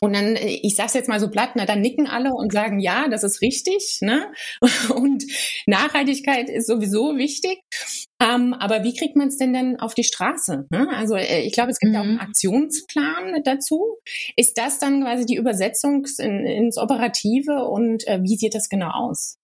Und 0.00 0.14
dann, 0.14 0.36
äh, 0.36 0.58
ich 0.62 0.74
sage 0.74 0.88
es 0.88 0.94
jetzt 0.94 1.08
mal 1.08 1.20
so 1.20 1.28
platt, 1.28 1.50
na, 1.54 1.66
dann 1.66 1.80
nicken 1.80 2.06
alle 2.06 2.32
und 2.32 2.52
sagen, 2.52 2.80
ja, 2.80 3.08
das 3.08 3.24
ist 3.24 3.42
richtig. 3.42 3.98
Ne? 4.00 4.32
Und 4.94 5.24
Nachhaltigkeit 5.66 6.48
ist 6.48 6.66
sowieso 6.66 7.16
wichtig. 7.16 7.60
Ähm, 8.20 8.54
aber 8.54 8.84
wie 8.84 8.94
kriegt 8.94 9.16
man 9.16 9.28
es 9.28 9.36
denn 9.36 9.52
dann 9.52 9.76
auf 9.76 9.94
die 9.94 10.04
Straße? 10.04 10.66
Ne? 10.70 10.88
Also 10.94 11.14
äh, 11.14 11.42
ich 11.42 11.52
glaube, 11.52 11.70
es 11.70 11.78
gibt 11.78 11.92
mhm. 11.92 11.98
auch 11.98 12.04
einen 12.04 12.14
mhm. 12.14 12.20
Aktionsplan 12.20 13.42
dazu. 13.44 13.98
Ist 14.36 14.56
das 14.56 14.78
dann 14.78 15.02
quasi 15.02 15.26
die 15.26 15.36
Übersetzung 15.36 16.06
in, 16.18 16.46
ins 16.46 16.78
Operative 16.78 17.64
und 17.64 18.06
äh, 18.08 18.22
wie 18.22 18.36
sieht 18.36 18.54
das 18.54 18.68
genau 18.68 18.90
aus? 18.90 19.41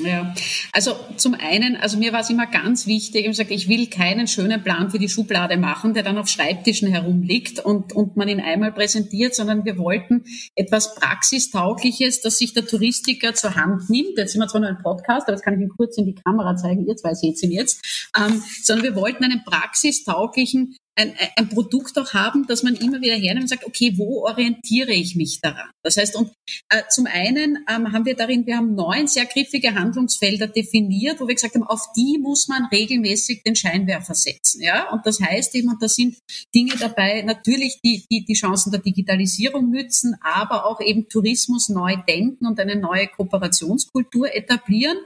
Ja, 0.00 0.34
also 0.72 0.96
zum 1.16 1.34
einen, 1.34 1.76
also 1.76 1.98
mir 1.98 2.12
war 2.12 2.20
es 2.20 2.30
immer 2.30 2.46
ganz 2.46 2.86
wichtig, 2.86 3.22
ich 3.22 3.26
gesagt, 3.26 3.50
ich 3.50 3.68
will 3.68 3.88
keinen 3.88 4.26
schönen 4.26 4.62
Plan 4.62 4.90
für 4.90 4.98
die 4.98 5.08
Schublade 5.08 5.56
machen, 5.56 5.94
der 5.94 6.02
dann 6.02 6.18
auf 6.18 6.28
Schreibtischen 6.28 6.88
herumliegt 6.88 7.60
und, 7.60 7.92
und 7.92 8.16
man 8.16 8.28
ihn 8.28 8.40
einmal 8.40 8.72
präsentiert, 8.72 9.34
sondern 9.34 9.64
wir 9.64 9.78
wollten 9.78 10.24
etwas 10.54 10.94
Praxistaugliches, 10.94 12.20
das 12.20 12.38
sich 12.38 12.52
der 12.52 12.66
Touristiker 12.66 13.34
zur 13.34 13.54
Hand 13.54 13.88
nimmt. 13.90 14.16
Jetzt 14.16 14.32
sind 14.32 14.40
wir 14.40 14.48
zwar 14.48 14.60
nur 14.60 14.70
ein 14.70 14.82
Podcast, 14.82 15.26
aber 15.26 15.32
das 15.32 15.42
kann 15.42 15.54
ich 15.54 15.60
Ihnen 15.60 15.70
kurz 15.76 15.96
in 15.98 16.06
die 16.06 16.14
Kamera 16.14 16.56
zeigen, 16.56 16.86
ihr 16.86 16.96
zwei 16.96 17.14
seht 17.14 17.42
ihn 17.42 17.52
jetzt, 17.52 18.10
ähm, 18.16 18.42
sondern 18.62 18.84
wir 18.84 18.96
wollten 18.96 19.24
einen 19.24 19.44
praxistauglichen 19.44 20.76
ein, 20.98 21.14
ein 21.36 21.48
Produkt 21.48 21.96
auch 21.96 22.12
haben, 22.12 22.46
dass 22.46 22.62
man 22.62 22.74
immer 22.74 23.00
wieder 23.00 23.14
hernimmt 23.14 23.44
und 23.44 23.48
sagt, 23.48 23.64
okay, 23.64 23.94
wo 23.96 24.24
orientiere 24.26 24.92
ich 24.92 25.14
mich 25.14 25.40
daran? 25.40 25.70
Das 25.84 25.96
heißt, 25.96 26.16
und 26.16 26.32
äh, 26.70 26.82
zum 26.90 27.06
einen 27.06 27.64
ähm, 27.70 27.92
haben 27.92 28.04
wir 28.04 28.16
darin, 28.16 28.46
wir 28.46 28.56
haben 28.56 28.74
neun 28.74 29.06
sehr 29.06 29.26
griffige 29.26 29.74
Handlungsfelder 29.74 30.48
definiert, 30.48 31.20
wo 31.20 31.28
wir 31.28 31.36
gesagt 31.36 31.54
haben, 31.54 31.62
auf 31.62 31.80
die 31.96 32.18
muss 32.20 32.48
man 32.48 32.66
regelmäßig 32.66 33.42
den 33.44 33.54
Scheinwerfer 33.54 34.14
setzen. 34.14 34.60
Ja? 34.60 34.90
Und 34.90 35.06
das 35.06 35.20
heißt 35.20 35.54
eben, 35.54 35.68
und 35.68 35.80
da 35.80 35.88
sind 35.88 36.16
Dinge 36.54 36.74
dabei, 36.78 37.22
natürlich 37.22 37.78
die, 37.84 38.04
die, 38.10 38.24
die 38.24 38.34
Chancen 38.34 38.72
der 38.72 38.80
Digitalisierung 38.80 39.70
nützen, 39.70 40.16
aber 40.20 40.66
auch 40.66 40.80
eben 40.80 41.08
Tourismus 41.08 41.68
neu 41.68 41.96
denken 42.08 42.46
und 42.46 42.58
eine 42.58 42.74
neue 42.74 43.06
Kooperationskultur 43.06 44.34
etablieren. 44.34 44.96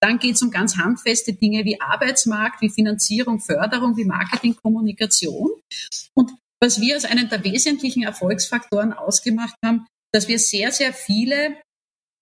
Dann 0.00 0.18
geht 0.18 0.34
es 0.34 0.42
um 0.42 0.50
ganz 0.50 0.76
handfeste 0.76 1.34
Dinge 1.34 1.64
wie 1.64 1.80
Arbeitsmarkt, 1.80 2.62
wie 2.62 2.70
Finanzierung, 2.70 3.38
Förderung, 3.38 3.96
wie 3.96 4.04
Marketing, 4.04 4.56
Kommunikation. 4.56 5.35
Und 6.14 6.32
was 6.60 6.80
wir 6.80 6.94
als 6.94 7.04
einen 7.04 7.28
der 7.28 7.44
wesentlichen 7.44 8.02
Erfolgsfaktoren 8.02 8.92
ausgemacht 8.92 9.56
haben, 9.64 9.86
dass 10.12 10.28
wir 10.28 10.38
sehr, 10.38 10.72
sehr 10.72 10.92
viele 10.92 11.56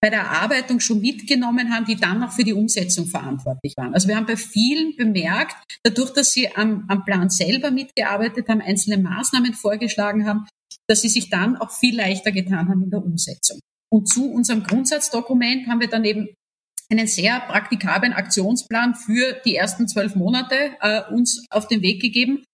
bei 0.04 0.10
der 0.10 0.20
Erarbeitung 0.20 0.80
schon 0.80 1.00
mitgenommen 1.00 1.72
haben, 1.72 1.86
die 1.86 1.96
dann 1.96 2.20
noch 2.20 2.32
für 2.32 2.44
die 2.44 2.52
Umsetzung 2.52 3.06
verantwortlich 3.06 3.74
waren. 3.78 3.94
Also 3.94 4.06
wir 4.06 4.16
haben 4.16 4.26
bei 4.26 4.36
vielen 4.36 4.94
bemerkt, 4.96 5.56
dadurch, 5.82 6.10
dass 6.12 6.32
sie 6.32 6.54
am, 6.54 6.84
am 6.88 7.06
Plan 7.06 7.30
selber 7.30 7.70
mitgearbeitet 7.70 8.48
haben, 8.48 8.60
einzelne 8.60 8.98
Maßnahmen 8.98 9.54
vorgeschlagen 9.54 10.26
haben, 10.26 10.46
dass 10.88 11.00
sie 11.00 11.08
sich 11.08 11.30
dann 11.30 11.56
auch 11.56 11.70
viel 11.70 11.96
leichter 11.96 12.32
getan 12.32 12.68
haben 12.68 12.82
in 12.82 12.90
der 12.90 13.02
Umsetzung. 13.02 13.60
Und 13.90 14.08
zu 14.08 14.30
unserem 14.30 14.62
Grundsatzdokument 14.62 15.68
haben 15.68 15.80
wir 15.80 15.88
dann 15.88 16.04
eben 16.04 16.28
einen 16.90 17.06
sehr 17.06 17.40
praktikablen 17.40 18.12
Aktionsplan 18.12 18.94
für 18.94 19.40
die 19.44 19.56
ersten 19.56 19.88
zwölf 19.88 20.16
Monate 20.16 20.76
äh, 20.80 21.00
uns 21.10 21.46
auf 21.48 21.66
den 21.66 21.80
Weg 21.80 22.02
gegeben. 22.02 22.44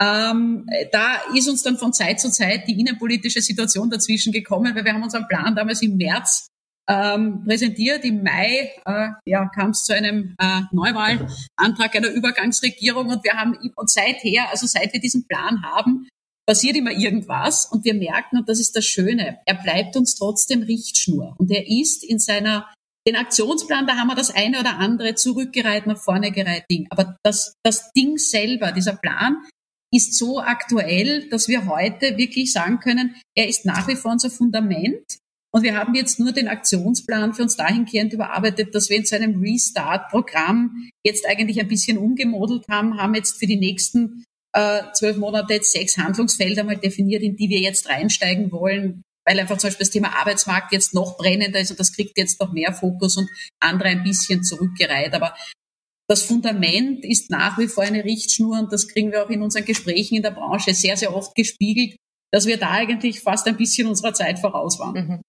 Ähm, 0.00 0.66
da 0.92 1.16
ist 1.34 1.48
uns 1.48 1.62
dann 1.62 1.76
von 1.76 1.92
Zeit 1.92 2.20
zu 2.20 2.30
Zeit 2.30 2.68
die 2.68 2.78
innenpolitische 2.80 3.42
Situation 3.42 3.90
dazwischen 3.90 4.32
gekommen, 4.32 4.74
weil 4.74 4.84
wir 4.84 4.92
haben 4.92 5.02
unseren 5.02 5.26
Plan 5.26 5.56
damals 5.56 5.82
im 5.82 5.96
März 5.96 6.46
ähm, 6.88 7.44
präsentiert. 7.44 8.04
Im 8.04 8.22
Mai 8.22 8.72
äh, 8.84 9.08
ja, 9.26 9.46
kam 9.46 9.70
es 9.70 9.84
zu 9.84 9.94
einem 9.94 10.36
äh, 10.38 10.60
Neuwahlantrag 10.72 11.96
einer 11.96 12.10
Übergangsregierung 12.10 13.08
und 13.08 13.24
wir 13.24 13.32
haben 13.32 13.56
und 13.74 13.90
seither, 13.90 14.48
also 14.50 14.66
seit 14.66 14.92
wir 14.92 15.00
diesen 15.00 15.26
Plan 15.26 15.62
haben, 15.62 16.08
passiert 16.46 16.76
immer 16.76 16.92
irgendwas 16.92 17.66
und 17.66 17.84
wir 17.84 17.94
merken, 17.94 18.38
und 18.38 18.48
das 18.48 18.58
ist 18.58 18.74
das 18.74 18.86
Schöne, 18.86 19.38
er 19.44 19.54
bleibt 19.54 19.96
uns 19.96 20.14
trotzdem 20.14 20.62
Richtschnur 20.62 21.34
und 21.38 21.50
er 21.50 21.68
ist 21.68 22.02
in 22.02 22.18
seiner 22.18 22.72
den 23.06 23.16
Aktionsplan, 23.16 23.86
da 23.86 23.96
haben 23.96 24.08
wir 24.08 24.14
das 24.14 24.30
eine 24.30 24.60
oder 24.60 24.78
andere 24.78 25.14
zurückgereiht, 25.14 25.86
nach 25.86 25.96
vorne 25.96 26.30
gereiht 26.30 26.64
Ding. 26.70 26.86
Aber 26.90 27.16
das, 27.22 27.54
das 27.64 27.90
Ding 27.92 28.18
selber, 28.18 28.70
dieser 28.72 28.96
Plan, 28.96 29.38
ist 29.92 30.18
so 30.18 30.40
aktuell, 30.40 31.28
dass 31.30 31.48
wir 31.48 31.66
heute 31.66 32.16
wirklich 32.16 32.52
sagen 32.52 32.78
können, 32.78 33.16
er 33.34 33.48
ist 33.48 33.64
nach 33.64 33.88
wie 33.88 33.96
vor 33.96 34.12
unser 34.12 34.30
Fundament. 34.30 35.18
Und 35.50 35.62
wir 35.62 35.76
haben 35.76 35.94
jetzt 35.94 36.20
nur 36.20 36.32
den 36.32 36.48
Aktionsplan 36.48 37.32
für 37.32 37.42
uns 37.42 37.56
dahingehend 37.56 38.12
überarbeitet, 38.12 38.74
dass 38.74 38.90
wir 38.90 38.98
in 38.98 39.06
so 39.06 39.16
einem 39.16 39.40
Restart-Programm 39.40 40.90
jetzt 41.02 41.26
eigentlich 41.26 41.58
ein 41.58 41.68
bisschen 41.68 41.96
umgemodelt 41.96 42.66
haben, 42.68 43.00
haben 43.00 43.14
jetzt 43.14 43.38
für 43.38 43.46
die 43.46 43.56
nächsten 43.56 44.24
äh, 44.52 44.82
zwölf 44.92 45.16
Monate 45.16 45.54
jetzt 45.54 45.72
sechs 45.72 45.96
Handlungsfelder 45.96 46.64
mal 46.64 46.76
definiert, 46.76 47.22
in 47.22 47.36
die 47.36 47.48
wir 47.48 47.60
jetzt 47.60 47.88
reinsteigen 47.88 48.52
wollen, 48.52 49.02
weil 49.26 49.40
einfach 49.40 49.56
zum 49.56 49.68
Beispiel 49.68 49.84
das 49.84 49.92
Thema 49.92 50.18
Arbeitsmarkt 50.18 50.72
jetzt 50.72 50.92
noch 50.92 51.16
brennender 51.16 51.60
ist 51.60 51.70
und 51.70 51.80
das 51.80 51.94
kriegt 51.94 52.18
jetzt 52.18 52.40
noch 52.40 52.52
mehr 52.52 52.74
Fokus 52.74 53.16
und 53.16 53.28
andere 53.60 53.88
ein 53.88 54.02
bisschen 54.02 54.42
zurückgereiht. 54.42 55.14
Aber 55.14 55.34
das 56.08 56.22
Fundament 56.22 57.04
ist 57.04 57.30
nach 57.30 57.58
wie 57.58 57.68
vor 57.68 57.84
eine 57.84 58.04
Richtschnur 58.04 58.58
und 58.58 58.72
das 58.72 58.88
kriegen 58.88 59.12
wir 59.12 59.24
auch 59.24 59.30
in 59.30 59.42
unseren 59.42 59.64
Gesprächen 59.64 60.16
in 60.16 60.22
der 60.22 60.30
Branche 60.30 60.74
sehr, 60.74 60.96
sehr 60.96 61.14
oft 61.14 61.34
gespiegelt, 61.34 61.96
dass 62.32 62.46
wir 62.46 62.56
da 62.56 62.70
eigentlich 62.70 63.20
fast 63.20 63.46
ein 63.46 63.56
bisschen 63.56 63.86
unserer 63.86 64.14
Zeit 64.14 64.38
voraus 64.38 64.78
waren. 64.78 64.94
Mhm. 64.94 65.22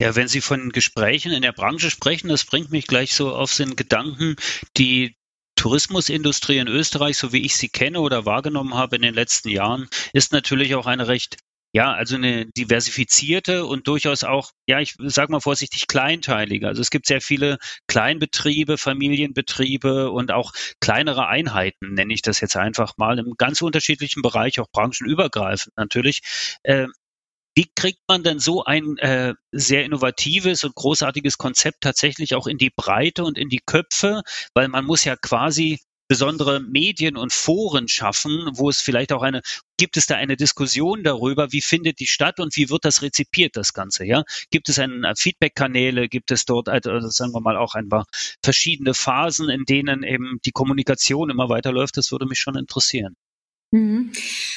Ja, 0.00 0.14
wenn 0.14 0.28
Sie 0.28 0.40
von 0.40 0.70
Gesprächen 0.70 1.32
in 1.32 1.42
der 1.42 1.52
Branche 1.52 1.90
sprechen, 1.90 2.28
das 2.28 2.44
bringt 2.44 2.70
mich 2.70 2.86
gleich 2.86 3.12
so 3.12 3.34
auf 3.34 3.54
den 3.54 3.76
Gedanken, 3.76 4.36
die 4.76 5.14
Tourismusindustrie 5.56 6.56
in 6.58 6.68
Österreich, 6.68 7.18
so 7.18 7.32
wie 7.32 7.44
ich 7.44 7.56
sie 7.56 7.68
kenne 7.68 8.00
oder 8.00 8.24
wahrgenommen 8.24 8.74
habe 8.74 8.96
in 8.96 9.02
den 9.02 9.14
letzten 9.14 9.50
Jahren, 9.50 9.88
ist 10.14 10.32
natürlich 10.32 10.74
auch 10.74 10.86
eine 10.86 11.06
recht 11.06 11.36
ja, 11.72 11.92
also 11.92 12.16
eine 12.16 12.46
diversifizierte 12.46 13.64
und 13.64 13.86
durchaus 13.86 14.24
auch, 14.24 14.50
ja, 14.66 14.80
ich 14.80 14.94
sage 14.98 15.30
mal 15.30 15.40
vorsichtig, 15.40 15.86
kleinteilige. 15.86 16.66
Also 16.66 16.80
es 16.80 16.90
gibt 16.90 17.06
sehr 17.06 17.20
viele 17.20 17.58
Kleinbetriebe, 17.86 18.76
Familienbetriebe 18.76 20.10
und 20.10 20.32
auch 20.32 20.52
kleinere 20.80 21.28
Einheiten, 21.28 21.94
nenne 21.94 22.12
ich 22.12 22.22
das 22.22 22.40
jetzt 22.40 22.56
einfach 22.56 22.94
mal, 22.96 23.18
im 23.18 23.34
ganz 23.38 23.62
unterschiedlichen 23.62 24.22
Bereich, 24.22 24.58
auch 24.60 24.68
branchenübergreifend 24.72 25.76
natürlich. 25.76 26.20
Äh, 26.64 26.86
wie 27.56 27.70
kriegt 27.74 28.00
man 28.08 28.22
denn 28.22 28.38
so 28.38 28.64
ein 28.64 28.96
äh, 28.98 29.34
sehr 29.52 29.84
innovatives 29.84 30.64
und 30.64 30.74
großartiges 30.74 31.36
Konzept 31.36 31.82
tatsächlich 31.82 32.34
auch 32.34 32.46
in 32.46 32.58
die 32.58 32.70
Breite 32.70 33.24
und 33.24 33.36
in 33.38 33.48
die 33.48 33.60
Köpfe? 33.64 34.22
Weil 34.54 34.68
man 34.68 34.84
muss 34.84 35.04
ja 35.04 35.16
quasi 35.16 35.80
besondere 36.10 36.58
Medien 36.58 37.16
und 37.16 37.32
Foren 37.32 37.86
schaffen, 37.86 38.50
wo 38.54 38.68
es 38.68 38.80
vielleicht 38.80 39.12
auch 39.12 39.22
eine, 39.22 39.42
gibt 39.76 39.96
es 39.96 40.08
da 40.08 40.16
eine 40.16 40.36
Diskussion 40.36 41.04
darüber, 41.04 41.52
wie 41.52 41.60
findet 41.60 42.00
die 42.00 42.08
statt 42.08 42.40
und 42.40 42.56
wie 42.56 42.68
wird 42.68 42.84
das 42.84 43.02
rezipiert, 43.02 43.56
das 43.56 43.74
Ganze, 43.74 44.04
ja? 44.04 44.24
Gibt 44.50 44.68
es 44.68 44.80
einen 44.80 45.04
äh, 45.04 45.14
Feedback-Kanäle, 45.16 46.08
gibt 46.08 46.32
es 46.32 46.46
dort, 46.46 46.68
also 46.68 46.98
sagen 47.10 47.32
wir 47.32 47.40
mal 47.40 47.56
auch 47.56 47.76
ein 47.76 47.88
paar 47.88 48.06
verschiedene 48.42 48.92
Phasen, 48.92 49.48
in 49.50 49.64
denen 49.66 50.02
eben 50.02 50.40
die 50.44 50.50
Kommunikation 50.50 51.30
immer 51.30 51.48
weiterläuft? 51.48 51.96
Das 51.96 52.10
würde 52.10 52.26
mich 52.26 52.40
schon 52.40 52.56
interessieren. 52.56 53.14
Mhm. 53.72 54.12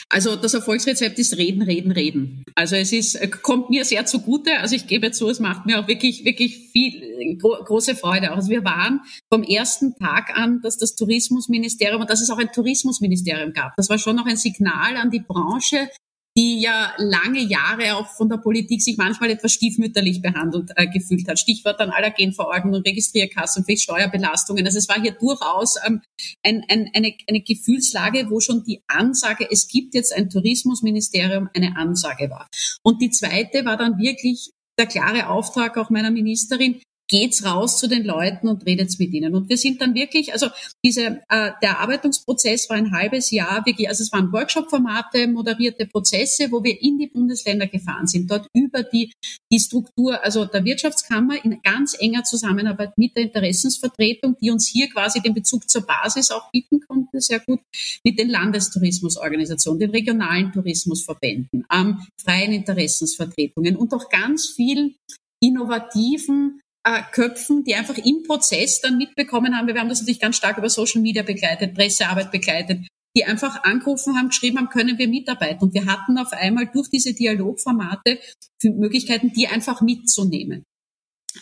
Also 0.09 0.35
das 0.35 0.55
Erfolgsrezept 0.55 1.19
ist 1.19 1.37
reden, 1.37 1.61
reden, 1.61 1.91
reden. 1.91 2.43
Also 2.55 2.75
es 2.75 2.91
ist, 2.91 3.15
äh, 3.15 3.27
kommt 3.27 3.69
mir 3.69 3.85
sehr 3.85 4.05
zugute. 4.05 4.59
Also 4.59 4.75
ich 4.75 4.87
gebe 4.87 5.11
zu, 5.11 5.29
es 5.29 5.39
macht 5.39 5.65
mir 5.65 5.79
auch 5.79 5.87
wirklich, 5.87 6.25
wirklich 6.25 6.69
viel 6.71 7.37
gro 7.37 7.63
große 7.63 7.95
Freude. 7.95 8.31
Also 8.31 8.49
wir 8.49 8.63
waren 8.63 9.01
vom 9.31 9.43
ersten 9.43 9.95
Tag 9.95 10.35
an, 10.35 10.61
dass 10.61 10.77
das 10.77 10.95
Tourismusministerium 10.95 12.01
und 12.01 12.09
dass 12.09 12.21
es 12.21 12.29
auch 12.31 12.39
ein 12.39 12.51
Tourismusministerium 12.51 13.53
gab. 13.53 13.75
Das 13.75 13.89
war 13.89 13.99
schon 13.99 14.15
noch 14.15 14.25
ein 14.25 14.37
Signal 14.37 14.97
an 14.97 15.11
die 15.11 15.21
Branche, 15.21 15.89
die 16.35 16.61
ja 16.61 16.93
lange 16.97 17.41
Jahre 17.41 17.95
auch 17.95 18.07
von 18.07 18.27
der 18.27 18.37
Politik 18.37 18.81
sich 18.81 18.97
manchmal 18.97 19.29
etwas 19.29 19.51
stiefmütterlich 19.51 20.21
behandelt 20.21 20.71
äh, 20.75 20.87
gefühlt 20.87 21.27
hat. 21.27 21.37
Stichwort 21.37 21.79
dann 21.79 21.91
Allergenverordnung 21.91 22.73
und 22.73 22.87
Registrierkassen 22.87 23.65
für 23.65 23.77
Steuerbelastungen. 23.77 24.65
Also 24.65 24.79
es 24.79 24.89
war 24.89 24.99
hier 24.99 25.11
durchaus 25.11 25.75
ähm, 25.85 26.01
ein, 26.43 26.63
ein, 26.69 26.89
eine, 26.93 27.13
eine 27.27 27.41
Gefühlslage, 27.41 28.29
wo 28.31 28.39
schon 28.39 28.63
die 28.63 28.81
Ansage, 28.87 29.47
es 29.49 29.67
gibt 29.67 29.93
jetzt 29.93 30.13
ein 30.13 30.29
Tourismusministerium, 30.29 31.49
eine 31.53 31.77
Ansage 31.77 32.29
war. 32.31 32.47
Und 32.81 33.01
die 33.01 33.11
zweite 33.11 33.65
war 33.65 33.77
dann 33.77 33.99
wirklich 33.99 34.51
der 34.79 34.87
klare 34.87 35.29
Auftrag 35.29 35.77
auch 35.77 35.91
meiner 35.91 36.09
Ministerin, 36.09 36.81
geht's 37.09 37.45
raus 37.45 37.79
zu 37.79 37.87
den 37.87 38.03
Leuten 38.03 38.47
und 38.47 38.65
redet's 38.65 38.97
mit 38.99 39.13
ihnen. 39.13 39.35
Und 39.35 39.49
wir 39.49 39.57
sind 39.57 39.81
dann 39.81 39.93
wirklich, 39.93 40.33
also 40.33 40.47
diese, 40.83 41.21
äh, 41.29 41.51
der 41.61 41.71
Erarbeitungsprozess 41.71 42.69
war 42.69 42.77
ein 42.77 42.91
halbes 42.91 43.31
Jahr, 43.31 43.65
wirklich, 43.65 43.89
also 43.89 44.03
es 44.03 44.11
waren 44.11 44.31
Workshop-Formate, 44.31 45.27
moderierte 45.27 45.85
Prozesse, 45.85 46.51
wo 46.51 46.63
wir 46.63 46.81
in 46.81 46.97
die 46.97 47.07
Bundesländer 47.07 47.67
gefahren 47.67 48.07
sind, 48.07 48.31
dort 48.31 48.47
über 48.53 48.83
die, 48.83 49.11
die 49.51 49.59
Struktur, 49.59 50.23
also 50.23 50.45
der 50.45 50.63
Wirtschaftskammer 50.63 51.43
in 51.43 51.61
ganz 51.61 51.95
enger 51.99 52.23
Zusammenarbeit 52.23 52.97
mit 52.97 53.15
der 53.15 53.23
Interessensvertretung, 53.23 54.37
die 54.41 54.51
uns 54.51 54.67
hier 54.67 54.89
quasi 54.89 55.21
den 55.21 55.33
Bezug 55.33 55.69
zur 55.69 55.85
Basis 55.85 56.31
auch 56.31 56.51
bieten 56.51 56.79
konnte, 56.87 57.19
sehr 57.21 57.39
gut, 57.39 57.59
mit 58.03 58.17
den 58.17 58.29
Landestourismusorganisationen, 58.29 59.79
den 59.79 59.91
regionalen 59.91 60.51
Tourismusverbänden, 60.51 61.65
ähm, 61.71 61.99
freien 62.17 62.53
Interessensvertretungen 62.53 63.75
und 63.75 63.93
auch 63.93 64.09
ganz 64.09 64.49
vielen 64.49 64.95
innovativen 65.43 66.61
äh, 66.83 67.01
Köpfen, 67.11 67.63
die 67.63 67.75
einfach 67.75 67.97
im 67.97 68.23
Prozess 68.23 68.81
dann 68.81 68.97
mitbekommen 68.97 69.57
haben, 69.57 69.67
wir 69.67 69.79
haben 69.79 69.89
das 69.89 70.01
natürlich 70.01 70.19
ganz 70.19 70.35
stark 70.35 70.57
über 70.57 70.69
Social 70.69 71.01
Media 71.01 71.23
begleitet, 71.23 71.73
Pressearbeit 71.73 72.31
begleitet, 72.31 72.87
die 73.15 73.25
einfach 73.25 73.63
angerufen 73.63 74.17
haben, 74.17 74.29
geschrieben 74.29 74.57
haben, 74.57 74.69
können 74.69 74.97
wir 74.97 75.07
mitarbeiten. 75.07 75.63
Und 75.63 75.73
wir 75.73 75.85
hatten 75.85 76.17
auf 76.17 76.33
einmal 76.33 76.69
durch 76.73 76.89
diese 76.89 77.13
Dialogformate 77.13 78.19
Möglichkeiten, 78.63 79.31
die 79.33 79.47
einfach 79.47 79.81
mitzunehmen. 79.81 80.63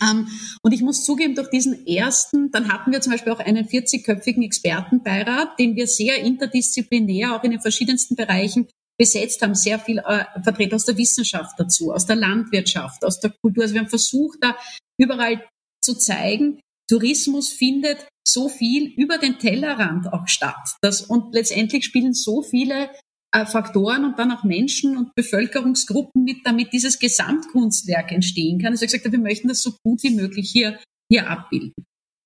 Ähm, 0.01 0.27
und 0.61 0.71
ich 0.71 0.81
muss 0.81 1.03
zugeben, 1.03 1.35
durch 1.35 1.49
diesen 1.49 1.85
ersten, 1.85 2.51
dann 2.51 2.71
hatten 2.71 2.91
wir 2.91 3.01
zum 3.01 3.11
Beispiel 3.11 3.33
auch 3.33 3.39
einen 3.39 3.67
40-köpfigen 3.67 4.43
Expertenbeirat, 4.43 5.59
den 5.59 5.75
wir 5.75 5.87
sehr 5.87 6.19
interdisziplinär 6.19 7.35
auch 7.35 7.43
in 7.43 7.51
den 7.51 7.61
verschiedensten 7.61 8.15
Bereichen 8.15 8.67
besetzt 8.97 9.41
haben, 9.41 9.55
sehr 9.55 9.79
viel 9.79 9.97
äh, 9.99 10.25
Vertreter 10.43 10.75
aus 10.75 10.85
der 10.85 10.97
Wissenschaft 10.97 11.59
dazu, 11.59 11.91
aus 11.91 12.05
der 12.05 12.15
Landwirtschaft, 12.15 13.03
aus 13.03 13.19
der 13.19 13.31
Kultur. 13.41 13.63
Also 13.63 13.73
wir 13.73 13.81
haben 13.81 13.89
versucht, 13.89 14.37
da 14.41 14.55
überall 15.01 15.47
zu 15.83 15.95
zeigen, 15.95 16.59
Tourismus 16.89 17.49
findet 17.49 18.05
so 18.27 18.49
viel 18.49 18.93
über 18.95 19.17
den 19.17 19.39
Tellerrand 19.39 20.11
auch 20.13 20.27
statt. 20.27 20.75
Das, 20.81 21.01
und 21.01 21.33
letztendlich 21.33 21.85
spielen 21.85 22.13
so 22.13 22.41
viele 22.43 22.91
äh, 23.33 23.45
Faktoren 23.45 24.05
und 24.05 24.19
dann 24.19 24.31
auch 24.31 24.43
Menschen 24.43 24.97
und 24.97 25.15
Bevölkerungsgruppen 25.15 26.23
mit, 26.23 26.45
damit 26.45 26.73
dieses 26.73 26.99
Gesamtkunstwerk 26.99 28.11
entstehen 28.11 28.59
kann. 28.59 28.73
Also 28.73 28.85
ich 28.85 28.91
gesagt, 28.91 29.11
wir 29.11 29.19
möchten 29.19 29.47
das 29.47 29.61
so 29.61 29.73
gut 29.83 30.03
wie 30.03 30.11
möglich 30.11 30.49
hier, 30.51 30.79
hier 31.09 31.29
abbilden. 31.29 31.73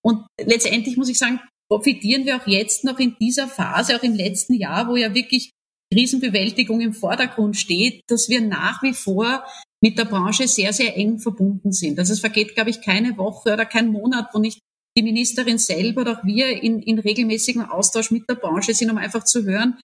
Und 0.04 0.26
letztendlich 0.40 0.98
muss 0.98 1.10
ich 1.10 1.18
sagen, 1.18 1.40
profitieren 1.72 2.26
wir 2.26 2.38
auch 2.38 2.48
jetzt 2.48 2.84
noch 2.84 3.00
in 3.00 3.16
dieser 3.20 3.48
Phase, 3.48 3.96
auch 3.96 4.04
im 4.04 4.16
letzten 4.16 4.54
Jahr, 4.54 4.88
wo 4.88 4.96
ja 4.96 5.14
wirklich 5.14 5.52
Krisenbewältigung 5.94 6.82
im 6.82 6.94
Vordergrund 6.94 7.56
steht, 7.56 8.02
dass 8.08 8.30
wir 8.30 8.42
nach 8.42 8.84
wie 8.84 8.94
vor 8.94 9.46
mit 9.84 9.98
der 9.98 10.06
Branche 10.06 10.48
sehr, 10.48 10.74
sehr 10.74 10.98
eng 10.98 11.20
verbunden 11.20 11.72
sind. 11.72 12.00
Also 12.00 12.14
es 12.14 12.20
vergeht, 12.20 12.56
glaube 12.56 12.70
ich, 12.70 12.82
keine 12.82 13.18
Woche 13.18 13.54
oder 13.54 13.66
kein 13.66 13.90
Monat, 13.90 14.30
wo 14.34 14.40
nicht 14.40 14.60
die 14.98 15.04
Ministerin 15.04 15.58
selber 15.58 16.02
oder 16.02 16.20
auch 16.20 16.24
wir 16.24 16.64
in, 16.64 16.82
in 16.82 17.00
regelmäßigem 17.00 17.64
Austausch 17.64 18.12
mit 18.12 18.30
der 18.30 18.36
Branche 18.36 18.74
sind, 18.74 18.90
um 18.90 18.98
einfach 18.98 19.24
zu 19.26 19.44
hören, 19.44 19.78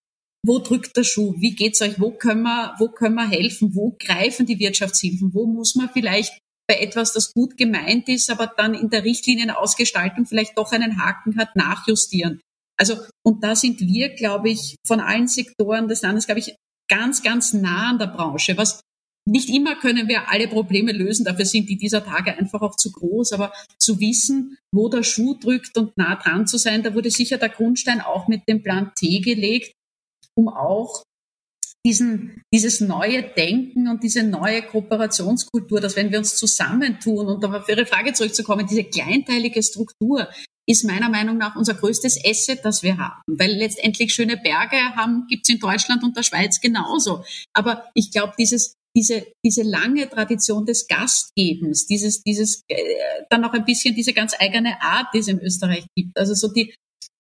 wo 0.44 0.60
drückt 0.60 0.98
der 0.98 1.04
Schuh? 1.04 1.36
Wie 1.38 1.54
geht's 1.54 1.82
euch? 1.82 2.00
Wo 2.00 2.12
können 2.12 2.44
wir, 2.44 2.76
wo 2.80 2.88
können 2.88 3.16
wir 3.16 3.30
helfen? 3.30 3.76
Wo 3.76 3.96
greifen 4.00 4.46
die 4.46 4.58
Wirtschaftshilfen? 4.58 5.34
Wo 5.34 5.46
muss 5.46 5.76
man 5.76 5.90
vielleicht 5.90 6.40
bei 6.68 6.80
etwas, 6.80 7.14
das 7.14 7.34
gut 7.34 7.58
gemeint 7.58 8.10
ist, 8.10 8.30
aber 8.32 8.48
dann 8.48 8.74
in 8.74 8.90
der 8.90 9.04
Richtlinienausgestaltung 9.04 10.26
vielleicht 10.26 10.58
doch 10.58 10.72
einen 10.72 11.04
Haken 11.04 11.38
hat, 11.38 11.56
nachjustieren? 11.56 12.40
Also, 12.80 12.98
und 13.24 13.44
da 13.44 13.56
sind 13.56 13.82
wir, 13.82 14.10
glaube 14.10 14.50
ich, 14.50 14.76
von 14.88 15.00
allen 15.00 15.28
Sektoren 15.28 15.88
des 15.88 16.02
Landes, 16.02 16.26
glaube 16.26 16.40
ich, 16.40 16.56
ganz, 16.90 17.22
ganz 17.22 17.54
nah 17.54 17.92
an 17.92 18.00
der 18.00 18.08
Branche. 18.08 18.58
Was 18.58 18.82
nicht 19.28 19.50
immer 19.50 19.76
können 19.76 20.08
wir 20.08 20.30
alle 20.30 20.48
Probleme 20.48 20.92
lösen, 20.92 21.26
dafür 21.26 21.46
sind 21.46 21.70
die 21.70 21.78
dieser 21.78 22.04
Tage 22.04 22.38
einfach 22.38 22.62
auch 22.62 22.76
zu 22.76 22.92
groß, 22.92 23.34
aber 23.34 23.54
zu 23.78 24.00
wissen, 24.00 24.58
wo 24.74 24.90
der 24.90 25.04
Schuh 25.04 25.36
drückt 25.36 25.78
und 25.78 25.96
nah 25.98 26.16
dran 26.16 26.48
zu 26.48 26.58
sein, 26.58 26.84
da 26.84 26.96
wurde 26.96 27.12
sicher 27.12 27.38
der 27.38 27.50
Grundstein 27.50 28.02
auch 28.02 28.28
mit 28.28 28.48
dem 28.48 28.64
Plan 28.64 28.92
T 28.98 29.20
gelegt, 29.20 29.74
um 30.36 30.50
auch 30.50 31.04
diesen, 31.86 32.44
dieses 32.54 32.80
neue 32.80 33.24
Denken 33.24 33.88
und 33.88 34.04
diese 34.04 34.24
neue 34.24 34.62
Kooperationskultur, 34.62 35.82
dass 35.82 35.96
wenn 35.96 36.12
wir 36.12 36.20
uns 36.20 36.36
zusammentun 36.36 37.28
und 37.28 37.44
auf 37.46 37.68
Ihre 37.68 37.86
Frage 37.86 38.14
zurückzukommen, 38.14 38.68
diese 38.68 38.84
kleinteilige 38.84 39.64
Struktur 39.64 40.30
ist 40.68 40.86
meiner 40.86 41.10
Meinung 41.10 41.38
nach 41.38 41.56
unser 41.56 41.74
größtes 41.74 42.24
Asset, 42.24 42.64
das 42.64 42.84
wir 42.84 42.98
haben. 42.98 43.22
Weil 43.28 43.52
letztendlich 43.52 44.14
schöne 44.14 44.38
Berge 44.38 44.78
haben, 44.96 45.26
gibt's 45.28 45.50
in 45.50 45.60
Deutschland 45.60 46.04
und 46.04 46.16
der 46.16 46.24
Schweiz 46.24 46.62
genauso. 46.62 47.24
Aber 47.54 47.90
ich 47.96 48.12
glaube, 48.12 48.34
dieses 48.38 48.76
diese, 48.96 49.26
diese 49.44 49.64
lange 49.64 50.10
Tradition 50.10 50.66
des 50.66 50.88
Gastgebens, 50.88 51.86
dieses, 51.86 52.24
dieses, 52.24 52.64
äh, 52.68 52.76
dann 53.30 53.46
auch 53.46 53.54
ein 53.54 53.66
bisschen 53.66 53.96
diese 53.96 54.14
ganz 54.14 54.36
eigene 54.40 54.82
Art, 54.82 55.08
die 55.14 55.20
es 55.20 55.28
in 55.28 55.40
Österreich 55.40 55.86
gibt. 55.96 56.18
Also 56.18 56.34
so 56.34 56.52
die, 56.52 56.74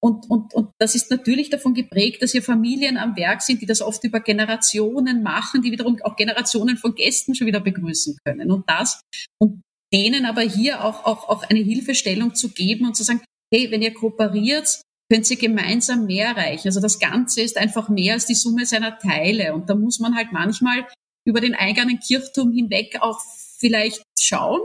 und, 0.03 0.29
und, 0.29 0.53
und 0.53 0.71
das 0.79 0.95
ist 0.95 1.11
natürlich 1.11 1.49
davon 1.49 1.73
geprägt, 1.73 2.23
dass 2.23 2.31
hier 2.31 2.41
Familien 2.41 2.97
am 2.97 3.15
Werk 3.15 3.41
sind, 3.41 3.61
die 3.61 3.67
das 3.67 3.81
oft 3.81 4.03
über 4.03 4.19
Generationen 4.19 5.21
machen, 5.21 5.61
die 5.61 5.71
wiederum 5.71 5.97
auch 6.03 6.15
Generationen 6.15 6.75
von 6.77 6.95
Gästen 6.95 7.35
schon 7.35 7.47
wieder 7.47 7.59
begrüßen 7.59 8.17
können. 8.25 8.51
Und 8.51 8.67
das, 8.67 9.01
und 9.39 9.61
denen 9.93 10.25
aber 10.25 10.41
hier 10.41 10.83
auch, 10.83 11.05
auch, 11.05 11.29
auch 11.29 11.43
eine 11.43 11.59
Hilfestellung 11.59 12.33
zu 12.33 12.49
geben 12.49 12.85
und 12.85 12.95
zu 12.95 13.03
sagen, 13.03 13.21
hey, 13.53 13.69
wenn 13.69 13.81
ihr 13.81 13.93
kooperiert, 13.93 14.81
könnt 15.11 15.29
ihr 15.29 15.37
gemeinsam 15.37 16.05
mehr 16.05 16.27
erreichen. 16.27 16.69
Also 16.69 16.79
das 16.79 16.97
Ganze 16.97 17.41
ist 17.41 17.57
einfach 17.57 17.89
mehr 17.89 18.13
als 18.13 18.25
die 18.25 18.33
Summe 18.33 18.65
seiner 18.65 18.97
Teile. 18.97 19.53
Und 19.53 19.69
da 19.69 19.75
muss 19.75 19.99
man 19.99 20.15
halt 20.15 20.31
manchmal 20.31 20.87
über 21.27 21.41
den 21.41 21.55
eigenen 21.55 21.99
Kirchturm 21.99 22.51
hinweg 22.51 22.97
auch 23.01 23.19
vielleicht 23.59 24.03
schauen 24.19 24.61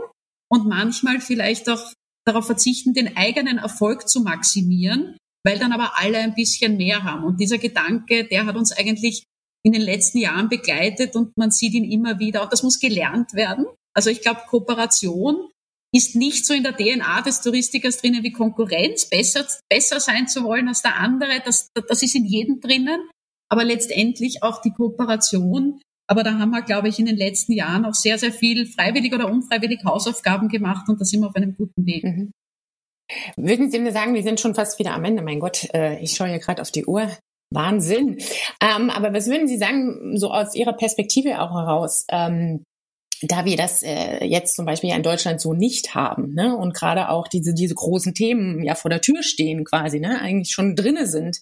und 0.49 0.67
manchmal 0.67 1.19
vielleicht 1.19 1.69
auch 1.69 1.93
darauf 2.25 2.45
verzichten, 2.45 2.93
den 2.93 3.15
eigenen 3.15 3.57
Erfolg 3.57 4.07
zu 4.07 4.21
maximieren, 4.21 5.17
weil 5.45 5.59
dann 5.59 5.71
aber 5.71 5.97
alle 5.97 6.17
ein 6.17 6.35
bisschen 6.35 6.77
mehr 6.77 7.03
haben. 7.03 7.23
Und 7.23 7.39
dieser 7.39 7.57
Gedanke, 7.57 8.25
der 8.25 8.45
hat 8.45 8.55
uns 8.55 8.71
eigentlich 8.71 9.23
in 9.63 9.73
den 9.73 9.81
letzten 9.81 10.17
Jahren 10.19 10.49
begleitet 10.49 11.15
und 11.15 11.35
man 11.37 11.51
sieht 11.51 11.73
ihn 11.73 11.89
immer 11.89 12.19
wieder. 12.19 12.43
Und 12.43 12.51
das 12.51 12.63
muss 12.63 12.79
gelernt 12.79 13.33
werden. 13.33 13.65
Also 13.93 14.09
ich 14.09 14.21
glaube, 14.21 14.41
Kooperation 14.47 15.49
ist 15.93 16.15
nicht 16.15 16.45
so 16.45 16.53
in 16.53 16.63
der 16.63 16.75
DNA 16.75 17.21
des 17.21 17.41
Touristikers 17.41 17.97
drinnen 17.97 18.23
wie 18.23 18.31
Konkurrenz, 18.31 19.09
besser, 19.09 19.47
besser 19.69 19.99
sein 19.99 20.27
zu 20.27 20.43
wollen 20.43 20.67
als 20.67 20.81
der 20.81 20.97
andere. 20.97 21.41
Das, 21.45 21.69
das 21.73 22.03
ist 22.03 22.15
in 22.15 22.25
jedem 22.25 22.59
drinnen. 22.59 23.09
Aber 23.49 23.63
letztendlich 23.63 24.43
auch 24.43 24.61
die 24.61 24.71
Kooperation 24.71 25.81
aber 26.07 26.23
da 26.23 26.39
haben 26.39 26.51
wir, 26.51 26.61
glaube 26.61 26.87
ich, 26.87 26.99
in 26.99 27.05
den 27.05 27.17
letzten 27.17 27.53
Jahren 27.53 27.85
auch 27.85 27.93
sehr, 27.93 28.17
sehr 28.17 28.31
viel 28.31 28.65
freiwillig 28.65 29.13
oder 29.13 29.29
unfreiwillig 29.29 29.83
Hausaufgaben 29.85 30.47
gemacht 30.47 30.87
und 30.89 30.99
da 30.99 31.05
sind 31.05 31.21
wir 31.21 31.27
auf 31.27 31.35
einem 31.35 31.55
guten 31.55 31.85
Weg. 31.85 32.03
Mhm. 32.03 32.31
Würden 33.37 33.71
Sie 33.71 33.79
mir 33.79 33.91
sagen, 33.91 34.13
wir 34.13 34.23
sind 34.23 34.39
schon 34.39 34.55
fast 34.55 34.79
wieder 34.79 34.93
am 34.93 35.05
Ende. 35.05 35.21
Mein 35.21 35.39
Gott, 35.39 35.69
äh, 35.73 35.99
ich 35.99 36.13
schaue 36.13 36.27
hier 36.27 36.39
gerade 36.39 36.61
auf 36.61 36.71
die 36.71 36.85
Uhr. 36.85 37.09
Wahnsinn. 37.49 38.17
Ähm, 38.61 38.89
aber 38.89 39.13
was 39.13 39.27
würden 39.27 39.47
Sie 39.47 39.57
sagen, 39.57 40.17
so 40.17 40.31
aus 40.31 40.53
Ihrer 40.53 40.73
Perspektive 40.73 41.39
auch 41.39 41.51
heraus? 41.51 42.05
Ähm, 42.09 42.63
da 43.21 43.45
wir 43.45 43.57
das 43.57 43.83
äh, 43.83 44.23
jetzt 44.25 44.55
zum 44.55 44.65
Beispiel 44.65 44.91
in 44.91 45.01
Deutschland 45.01 45.41
so 45.41 45.53
nicht 45.53 45.95
haben, 45.95 46.33
ne, 46.33 46.55
und 46.55 46.73
gerade 46.73 47.09
auch 47.09 47.27
diese 47.27 47.53
diese 47.53 47.73
großen 47.73 48.13
Themen 48.13 48.63
ja 48.63 48.75
vor 48.75 48.89
der 48.89 49.01
Tür 49.01 49.23
stehen 49.23 49.63
quasi, 49.63 49.99
ne, 49.99 50.21
eigentlich 50.21 50.51
schon 50.51 50.75
drinne 50.75 51.07
sind, 51.07 51.39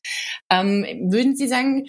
ähm, 0.49 0.85
würden 1.11 1.35
Sie 1.35 1.47
sagen, 1.47 1.85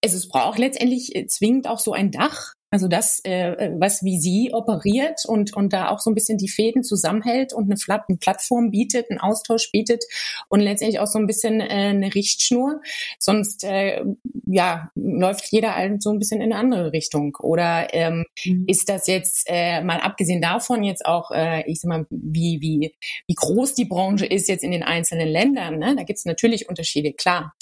es, 0.00 0.14
es 0.14 0.28
braucht 0.28 0.58
letztendlich 0.58 1.14
äh, 1.14 1.26
zwingend 1.26 1.68
auch 1.68 1.78
so 1.78 1.92
ein 1.92 2.10
Dach, 2.10 2.54
also 2.74 2.88
das, 2.88 3.20
äh, 3.24 3.70
was 3.78 4.02
wie 4.02 4.18
sie 4.18 4.50
operiert 4.52 5.20
und, 5.28 5.54
und 5.54 5.72
da 5.72 5.90
auch 5.90 6.00
so 6.00 6.10
ein 6.10 6.14
bisschen 6.14 6.38
die 6.38 6.48
Fäden 6.48 6.82
zusammenhält 6.82 7.52
und 7.52 7.66
eine, 7.66 7.76
Flat 7.76 8.06
eine 8.08 8.18
Plattform 8.18 8.72
bietet, 8.72 9.08
einen 9.10 9.20
Austausch 9.20 9.70
bietet 9.70 10.02
und 10.48 10.58
letztendlich 10.58 10.98
auch 10.98 11.06
so 11.06 11.20
ein 11.20 11.28
bisschen 11.28 11.60
äh, 11.60 11.66
eine 11.68 12.12
Richtschnur. 12.12 12.80
Sonst 13.20 13.62
äh, 13.62 14.02
ja, 14.46 14.90
läuft 14.96 15.52
jeder 15.52 15.76
halt 15.76 16.02
so 16.02 16.10
ein 16.10 16.18
bisschen 16.18 16.40
in 16.40 16.52
eine 16.52 16.60
andere 16.60 16.92
Richtung. 16.92 17.36
Oder 17.38 17.94
ähm, 17.94 18.24
mhm. 18.44 18.64
ist 18.66 18.88
das 18.88 19.06
jetzt, 19.06 19.44
äh, 19.46 19.80
mal 19.84 20.00
abgesehen 20.00 20.42
davon, 20.42 20.82
jetzt 20.82 21.06
auch, 21.06 21.30
äh, 21.30 21.62
ich 21.70 21.80
sag 21.80 21.88
mal, 21.88 22.06
wie, 22.10 22.60
wie, 22.60 22.92
wie 23.28 23.34
groß 23.36 23.74
die 23.74 23.84
Branche 23.84 24.26
ist 24.26 24.48
jetzt 24.48 24.64
in 24.64 24.72
den 24.72 24.82
einzelnen 24.82 25.28
Ländern, 25.28 25.78
ne? 25.78 25.94
da 25.96 26.02
gibt 26.02 26.18
es 26.18 26.24
natürlich 26.24 26.68
Unterschiede, 26.68 27.12
klar. 27.12 27.54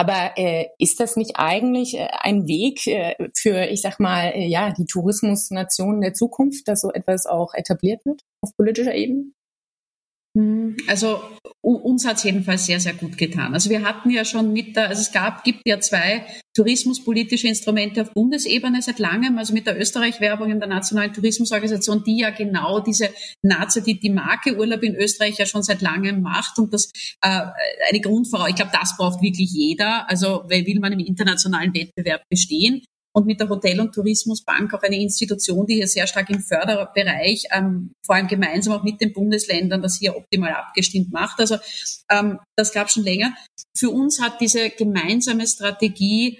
Aber 0.00 0.32
äh, 0.36 0.68
ist 0.78 0.98
das 0.98 1.16
nicht 1.16 1.32
eigentlich 1.36 1.94
äh, 1.94 2.08
ein 2.20 2.46
Weg 2.46 2.86
äh, 2.86 3.16
für, 3.36 3.66
ich 3.66 3.82
sag 3.82 4.00
mal, 4.00 4.32
äh, 4.34 4.46
ja, 4.46 4.72
die 4.72 4.86
Tourismusnationen 4.86 6.00
der 6.00 6.14
Zukunft, 6.14 6.68
dass 6.68 6.80
so 6.80 6.90
etwas 6.90 7.26
auch 7.26 7.52
etabliert 7.52 8.06
wird 8.06 8.22
auf 8.40 8.56
politischer 8.56 8.94
Ebene? 8.94 9.24
Hm, 10.36 10.76
also 10.86 11.20
uns 11.60 12.06
hat 12.06 12.18
es 12.18 12.22
jedenfalls 12.22 12.66
sehr, 12.66 12.78
sehr 12.78 12.94
gut 12.94 13.18
getan. 13.18 13.52
Also 13.52 13.68
wir 13.68 13.82
hatten 13.82 14.10
ja 14.10 14.24
schon 14.24 14.52
mit 14.52 14.76
der, 14.76 14.88
also 14.88 15.00
es 15.00 15.10
gab, 15.10 15.42
gibt 15.42 15.62
ja 15.66 15.80
zwei 15.80 16.24
tourismuspolitische 16.54 17.48
Instrumente 17.48 18.02
auf 18.02 18.12
Bundesebene 18.12 18.80
seit 18.80 19.00
langem, 19.00 19.38
also 19.38 19.52
mit 19.52 19.66
der 19.66 19.78
Österreich-Werbung 19.78 20.50
in 20.50 20.60
der 20.60 20.68
Nationalen 20.68 21.12
Tourismusorganisation, 21.12 22.04
die 22.04 22.18
ja 22.18 22.30
genau 22.30 22.80
diese 22.80 23.10
Nazi, 23.42 23.82
die, 23.82 23.98
die 23.98 24.10
Marke 24.10 24.56
Urlaub 24.56 24.82
in 24.84 24.94
Österreich 24.94 25.36
ja 25.38 25.46
schon 25.46 25.64
seit 25.64 25.82
langem 25.82 26.22
macht 26.22 26.58
und 26.58 26.72
das 26.72 26.92
äh, 27.22 27.46
eine 27.88 28.00
Grundvoraussetzung, 28.00 28.50
ich 28.50 28.56
glaube, 28.56 28.72
das 28.72 28.96
braucht 28.96 29.22
wirklich 29.22 29.50
jeder. 29.50 30.08
Also 30.08 30.44
will 30.48 30.80
man 30.80 30.92
im 30.92 31.00
internationalen 31.00 31.74
Wettbewerb 31.74 32.22
bestehen 32.28 32.82
und 33.12 33.26
mit 33.26 33.40
der 33.40 33.48
Hotel- 33.48 33.80
und 33.80 33.92
Tourismusbank 33.92 34.72
auch 34.72 34.82
eine 34.82 35.00
Institution, 35.00 35.66
die 35.66 35.74
hier 35.74 35.88
sehr 35.88 36.06
stark 36.06 36.30
im 36.30 36.40
Förderbereich, 36.40 37.44
ähm, 37.52 37.92
vor 38.04 38.14
allem 38.14 38.28
gemeinsam 38.28 38.74
auch 38.74 38.84
mit 38.84 39.00
den 39.00 39.12
Bundesländern, 39.12 39.82
das 39.82 39.98
hier 39.98 40.16
optimal 40.16 40.52
abgestimmt 40.52 41.12
macht. 41.12 41.40
Also 41.40 41.56
ähm, 42.10 42.38
das 42.56 42.72
gab 42.72 42.90
schon 42.90 43.04
länger. 43.04 43.34
Für 43.76 43.90
uns 43.90 44.20
hat 44.20 44.40
diese 44.40 44.70
gemeinsame 44.70 45.46
Strategie 45.46 46.38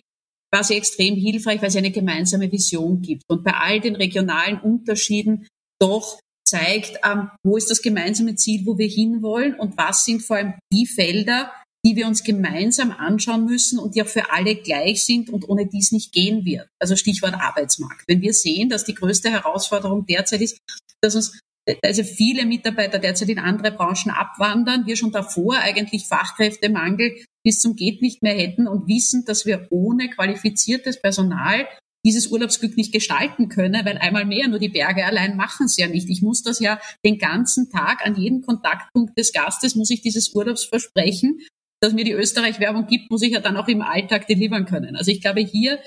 sie 0.62 0.74
extrem 0.74 1.14
hilfreich, 1.14 1.62
weil 1.62 1.70
sie 1.70 1.78
eine 1.78 1.92
gemeinsame 1.92 2.50
Vision 2.50 3.00
gibt 3.02 3.22
und 3.28 3.44
bei 3.44 3.52
all 3.52 3.80
den 3.80 3.94
regionalen 3.94 4.61
Unterschieden 4.61 5.46
doch 5.80 6.18
zeigt, 6.44 6.98
ähm, 7.04 7.30
wo 7.44 7.56
ist 7.56 7.70
das 7.70 7.83
gemeinsame 7.83 8.35
Ziel, 8.35 8.66
wo 8.66 8.76
wir 8.76 8.88
hinwollen 8.88 9.54
und 9.54 9.76
was 9.78 10.04
sind 10.04 10.22
vor 10.22 10.37
allem 10.37 10.54
die 10.72 10.87
Felder, 10.87 11.52
die 11.84 11.96
wir 11.96 12.06
uns 12.06 12.24
gemeinsam 12.24 12.90
anschauen 12.92 13.46
müssen 13.46 13.78
und 13.78 13.94
die 13.94 14.02
auch 14.02 14.08
für 14.08 14.32
alle 14.32 14.54
gleich 14.54 15.04
sind 15.04 15.30
und 15.30 15.48
ohne 15.48 15.66
dies 15.66 15.92
nicht 15.92 16.12
gehen 16.12 16.44
wird. 16.44 16.68
Also 16.78 16.94
Stichwort 16.94 17.34
Arbeitsmarkt. 17.34 18.04
Wenn 18.06 18.20
wir 18.20 18.34
sehen, 18.34 18.68
dass 18.68 18.84
die 18.84 18.94
größte 18.94 19.30
Herausforderung 19.30 20.04
derzeit 20.06 20.42
ist, 20.42 20.58
dass 21.00 21.14
uns 21.14 21.40
also 21.82 22.02
viele 22.02 22.46
Mitarbeiter 22.46 22.98
derzeit 22.98 23.28
in 23.28 23.38
andere 23.38 23.72
Branchen 23.72 24.10
abwandern, 24.10 24.86
wir 24.86 24.96
schon 24.96 25.12
davor 25.12 25.58
eigentlich 25.58 26.06
Fachkräftemangel 26.06 27.16
bis 27.44 27.60
zum 27.60 27.76
geht 27.76 28.02
nicht 28.02 28.22
mehr 28.22 28.34
hätten 28.34 28.66
und 28.66 28.88
wissen, 28.88 29.24
dass 29.24 29.46
wir 29.46 29.66
ohne 29.70 30.10
qualifiziertes 30.10 31.00
Personal 31.00 31.66
dieses 32.04 32.28
Urlaubsglück 32.28 32.76
nicht 32.76 32.92
gestalten 32.92 33.48
können, 33.48 33.84
weil 33.84 33.98
einmal 33.98 34.24
mehr 34.24 34.48
nur 34.48 34.58
die 34.58 34.70
Berge 34.70 35.04
allein 35.04 35.36
machen 35.36 35.66
es 35.66 35.76
ja 35.76 35.86
nicht. 35.86 36.08
Ich 36.08 36.22
muss 36.22 36.42
das 36.42 36.60
ja 36.60 36.80
den 37.04 37.18
ganzen 37.18 37.70
Tag 37.70 38.04
an 38.06 38.16
jedem 38.16 38.42
Kontaktpunkt 38.42 39.18
des 39.18 39.32
Gastes 39.32 39.74
muss 39.74 39.90
ich 39.90 40.00
dieses 40.00 40.34
Urlaubsversprechen 40.34 41.40
dass 41.80 41.92
mir 41.92 42.04
die 42.04 42.12
Österreich-Werbung 42.12 42.86
gibt, 42.86 43.10
muss 43.10 43.22
ich 43.22 43.32
ja 43.32 43.40
dann 43.40 43.56
auch 43.56 43.68
im 43.68 43.82
Alltag 43.82 44.26
delivern 44.26 44.66
können. 44.66 44.96
Also 44.96 45.10
ich 45.10 45.20
glaube 45.20 45.40
hier 45.40 45.80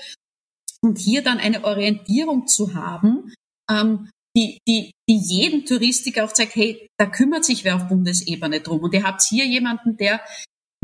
und 0.80 0.98
hier 0.98 1.22
dann 1.22 1.38
eine 1.38 1.64
Orientierung 1.64 2.46
zu 2.46 2.74
haben, 2.74 3.32
ähm, 3.70 4.10
die, 4.36 4.58
die, 4.66 4.90
die 5.08 5.18
jedem 5.18 5.64
Touristiker 5.64 6.24
auch 6.24 6.32
zeigt, 6.32 6.56
hey, 6.56 6.88
da 6.98 7.06
kümmert 7.06 7.44
sich 7.44 7.64
wer 7.64 7.76
auf 7.76 7.88
Bundesebene 7.88 8.60
drum. 8.60 8.80
Und 8.80 8.92
ihr 8.92 9.04
habt 9.04 9.22
hier 9.22 9.46
jemanden, 9.46 9.96
der 9.96 10.20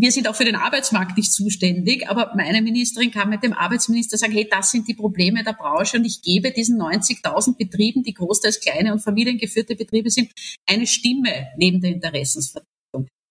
wir 0.00 0.12
sind 0.12 0.28
auch 0.28 0.34
für 0.34 0.46
den 0.46 0.56
Arbeitsmarkt 0.56 1.18
nicht 1.18 1.30
zuständig, 1.30 2.08
aber 2.08 2.32
meine 2.34 2.62
Ministerin 2.62 3.10
kann 3.10 3.28
mit 3.28 3.42
dem 3.42 3.52
Arbeitsminister 3.52 4.16
sagen, 4.16 4.32
hey, 4.32 4.48
das 4.50 4.70
sind 4.70 4.88
die 4.88 4.94
Probleme 4.94 5.44
der 5.44 5.52
Branche 5.52 5.98
und 5.98 6.06
ich 6.06 6.22
gebe 6.22 6.52
diesen 6.52 6.80
90.000 6.80 7.58
Betrieben, 7.58 8.02
die 8.02 8.14
großteils 8.14 8.60
kleine 8.60 8.92
und 8.92 9.00
familiengeführte 9.00 9.76
Betriebe 9.76 10.08
sind, 10.08 10.32
eine 10.66 10.86
Stimme 10.86 11.48
neben 11.58 11.82
der 11.82 11.92
Interessensvertretung. 11.92 12.79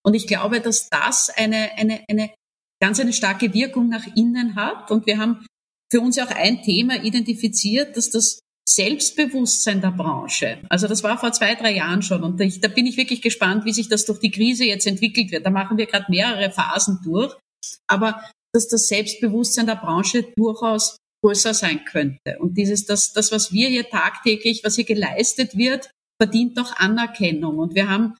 Und 0.05 0.13
ich 0.13 0.27
glaube, 0.27 0.61
dass 0.61 0.89
das 0.89 1.29
eine, 1.29 1.71
eine, 1.77 2.03
eine 2.09 2.31
ganz 2.81 2.99
eine 2.99 3.13
starke 3.13 3.53
Wirkung 3.53 3.89
nach 3.89 4.05
innen 4.15 4.55
hat. 4.55 4.91
Und 4.91 5.05
wir 5.05 5.17
haben 5.17 5.45
für 5.91 6.01
uns 6.01 6.17
auch 6.19 6.29
ein 6.29 6.61
Thema 6.61 7.03
identifiziert, 7.03 7.97
dass 7.97 8.09
das 8.09 8.39
Selbstbewusstsein 8.67 9.81
der 9.81 9.91
Branche, 9.91 10.59
also 10.69 10.87
das 10.87 11.03
war 11.03 11.17
vor 11.17 11.31
zwei, 11.31 11.55
drei 11.55 11.73
Jahren 11.73 12.03
schon 12.03 12.23
und 12.23 12.39
ich, 12.39 12.61
da 12.61 12.67
bin 12.67 12.85
ich 12.85 12.97
wirklich 12.97 13.23
gespannt, 13.23 13.65
wie 13.65 13.73
sich 13.73 13.89
das 13.89 14.05
durch 14.05 14.19
die 14.19 14.29
Krise 14.29 14.63
jetzt 14.63 14.85
entwickelt 14.85 15.31
wird. 15.31 15.43
Da 15.43 15.49
machen 15.49 15.77
wir 15.79 15.87
gerade 15.87 16.05
mehrere 16.07 16.51
Phasen 16.51 16.99
durch, 17.03 17.35
aber 17.87 18.23
dass 18.53 18.67
das 18.67 18.87
Selbstbewusstsein 18.87 19.65
der 19.65 19.75
Branche 19.75 20.23
durchaus 20.37 20.97
größer 21.23 21.55
sein 21.55 21.83
könnte. 21.85 22.37
Und 22.39 22.57
dieses, 22.57 22.85
das, 22.85 23.11
das, 23.11 23.31
was 23.31 23.51
wir 23.51 23.69
hier 23.69 23.89
tagtäglich, 23.89 24.63
was 24.63 24.75
hier 24.75 24.85
geleistet 24.85 25.57
wird, 25.57 25.89
verdient 26.21 26.57
doch 26.57 26.75
Anerkennung. 26.77 27.57
Und 27.57 27.75
wir 27.75 27.89
haben 27.89 28.15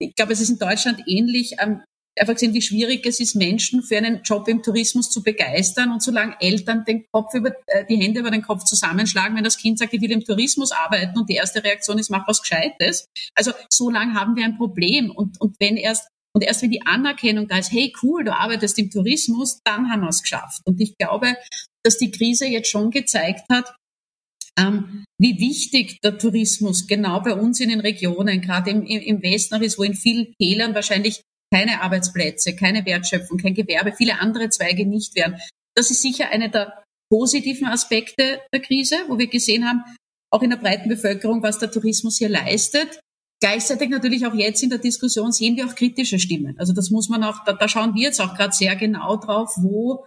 ich 0.00 0.14
glaube, 0.14 0.32
es 0.32 0.40
ist 0.40 0.50
in 0.50 0.58
Deutschland 0.58 1.02
ähnlich. 1.06 1.56
Ähm, 1.60 1.82
einfach 2.18 2.34
gesehen, 2.34 2.54
wie 2.54 2.62
schwierig 2.62 3.06
es 3.06 3.20
ist, 3.20 3.34
Menschen 3.34 3.82
für 3.82 3.96
einen 3.96 4.22
Job 4.22 4.48
im 4.48 4.62
Tourismus 4.62 5.10
zu 5.10 5.22
begeistern. 5.22 5.92
Und 5.92 6.02
solange 6.02 6.36
Eltern 6.40 6.84
den 6.84 7.06
Kopf 7.12 7.34
über, 7.34 7.52
äh, 7.66 7.84
die 7.88 7.96
Hände 7.96 8.20
über 8.20 8.30
den 8.30 8.42
Kopf 8.42 8.64
zusammenschlagen, 8.64 9.36
wenn 9.36 9.44
das 9.44 9.58
Kind 9.58 9.78
sagt, 9.78 9.94
ich 9.94 10.00
will 10.00 10.10
im 10.12 10.24
Tourismus 10.24 10.72
arbeiten 10.72 11.18
und 11.18 11.28
die 11.28 11.34
erste 11.34 11.62
Reaktion 11.62 11.98
ist, 11.98 12.10
mach 12.10 12.26
was 12.26 12.42
Gescheites. 12.42 13.06
Also 13.34 13.52
so 13.70 13.90
lange 13.90 14.14
haben 14.14 14.36
wir 14.36 14.44
ein 14.44 14.56
Problem. 14.56 15.10
Und, 15.10 15.40
und 15.40 15.56
wenn 15.60 15.76
erst 15.76 16.08
und 16.32 16.42
erst 16.42 16.62
wenn 16.62 16.70
die 16.70 16.86
Anerkennung 16.86 17.48
da 17.48 17.58
ist, 17.58 17.72
hey 17.72 17.92
cool, 18.02 18.22
du 18.22 18.32
arbeitest 18.32 18.78
im 18.78 18.88
Tourismus, 18.88 19.58
dann 19.64 19.90
haben 19.90 20.02
wir 20.02 20.08
es 20.10 20.22
geschafft. 20.22 20.60
Und 20.64 20.80
ich 20.80 20.96
glaube, 20.96 21.36
dass 21.84 21.98
die 21.98 22.12
Krise 22.12 22.46
jetzt 22.46 22.68
schon 22.68 22.92
gezeigt 22.92 23.44
hat, 23.50 23.74
wie 25.18 25.38
wichtig 25.38 26.00
der 26.02 26.18
Tourismus 26.18 26.86
genau 26.86 27.20
bei 27.20 27.34
uns 27.34 27.60
in 27.60 27.68
den 27.68 27.80
Regionen, 27.80 28.40
gerade 28.40 28.70
im, 28.70 28.82
im 28.84 29.22
Westen 29.22 29.54
noch 29.54 29.62
ist, 29.62 29.78
wo 29.78 29.82
in 29.82 29.94
vielen 29.94 30.34
Tälern 30.40 30.74
wahrscheinlich 30.74 31.22
keine 31.52 31.82
Arbeitsplätze, 31.82 32.54
keine 32.54 32.86
Wertschöpfung, 32.86 33.38
kein 33.38 33.54
Gewerbe, 33.54 33.92
viele 33.92 34.20
andere 34.20 34.48
Zweige 34.50 34.86
nicht 34.86 35.14
wären. 35.16 35.36
Das 35.76 35.90
ist 35.90 36.02
sicher 36.02 36.30
einer 36.30 36.48
der 36.48 36.82
positiven 37.10 37.66
Aspekte 37.66 38.40
der 38.52 38.60
Krise, 38.60 38.96
wo 39.08 39.18
wir 39.18 39.26
gesehen 39.26 39.68
haben, 39.68 39.82
auch 40.32 40.42
in 40.42 40.50
der 40.50 40.56
breiten 40.56 40.88
Bevölkerung, 40.88 41.42
was 41.42 41.58
der 41.58 41.70
Tourismus 41.70 42.18
hier 42.18 42.28
leistet. 42.28 43.00
Gleichzeitig 43.42 43.88
natürlich 43.88 44.26
auch 44.26 44.34
jetzt 44.34 44.62
in 44.62 44.70
der 44.70 44.78
Diskussion 44.78 45.32
sehen 45.32 45.56
wir 45.56 45.66
auch 45.66 45.74
kritische 45.74 46.18
Stimmen. 46.18 46.58
Also 46.58 46.72
das 46.72 46.90
muss 46.90 47.08
man 47.08 47.24
auch, 47.24 47.44
da, 47.44 47.52
da 47.54 47.68
schauen 47.68 47.94
wir 47.94 48.02
jetzt 48.02 48.20
auch 48.20 48.36
gerade 48.36 48.52
sehr 48.52 48.76
genau 48.76 49.16
drauf, 49.16 49.54
wo, 49.56 50.06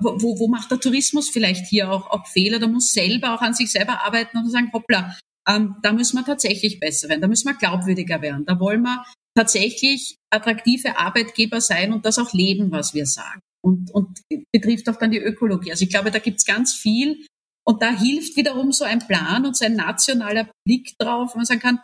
wo, 0.00 0.38
wo 0.38 0.48
macht 0.48 0.70
der 0.70 0.80
Tourismus 0.80 1.28
vielleicht 1.28 1.66
hier 1.66 1.90
auch, 1.90 2.10
auch 2.10 2.26
Fehler? 2.26 2.58
Da 2.58 2.66
muss 2.66 2.92
selber 2.92 3.34
auch 3.34 3.40
an 3.40 3.54
sich 3.54 3.70
selber 3.70 4.04
arbeiten 4.04 4.38
und 4.38 4.50
sagen, 4.50 4.70
hoppla, 4.72 5.16
ähm, 5.48 5.76
da 5.82 5.92
müssen 5.92 6.16
wir 6.16 6.24
tatsächlich 6.24 6.80
besser 6.80 7.08
werden, 7.08 7.20
da 7.20 7.28
müssen 7.28 7.48
wir 7.48 7.54
glaubwürdiger 7.54 8.20
werden, 8.20 8.44
da 8.44 8.58
wollen 8.58 8.82
wir 8.82 9.04
tatsächlich 9.36 10.16
attraktive 10.30 10.98
Arbeitgeber 10.98 11.60
sein 11.60 11.92
und 11.92 12.04
das 12.06 12.18
auch 12.18 12.32
leben, 12.32 12.70
was 12.70 12.94
wir 12.94 13.06
sagen. 13.06 13.40
Und, 13.62 13.90
und 13.92 14.20
betrifft 14.52 14.88
auch 14.88 14.96
dann 14.96 15.10
die 15.10 15.18
Ökologie. 15.18 15.72
Also 15.72 15.84
ich 15.84 15.90
glaube, 15.90 16.10
da 16.10 16.18
gibt's 16.18 16.46
ganz 16.46 16.72
viel. 16.72 17.26
Und 17.68 17.82
da 17.82 17.90
hilft 17.90 18.36
wiederum 18.36 18.70
so 18.70 18.84
ein 18.84 19.00
Plan 19.00 19.44
und 19.44 19.56
so 19.56 19.64
ein 19.64 19.74
nationaler 19.74 20.48
Blick 20.64 20.96
drauf, 20.98 21.32
wo 21.34 21.38
man 21.38 21.46
sagen 21.46 21.60
kann, 21.60 21.80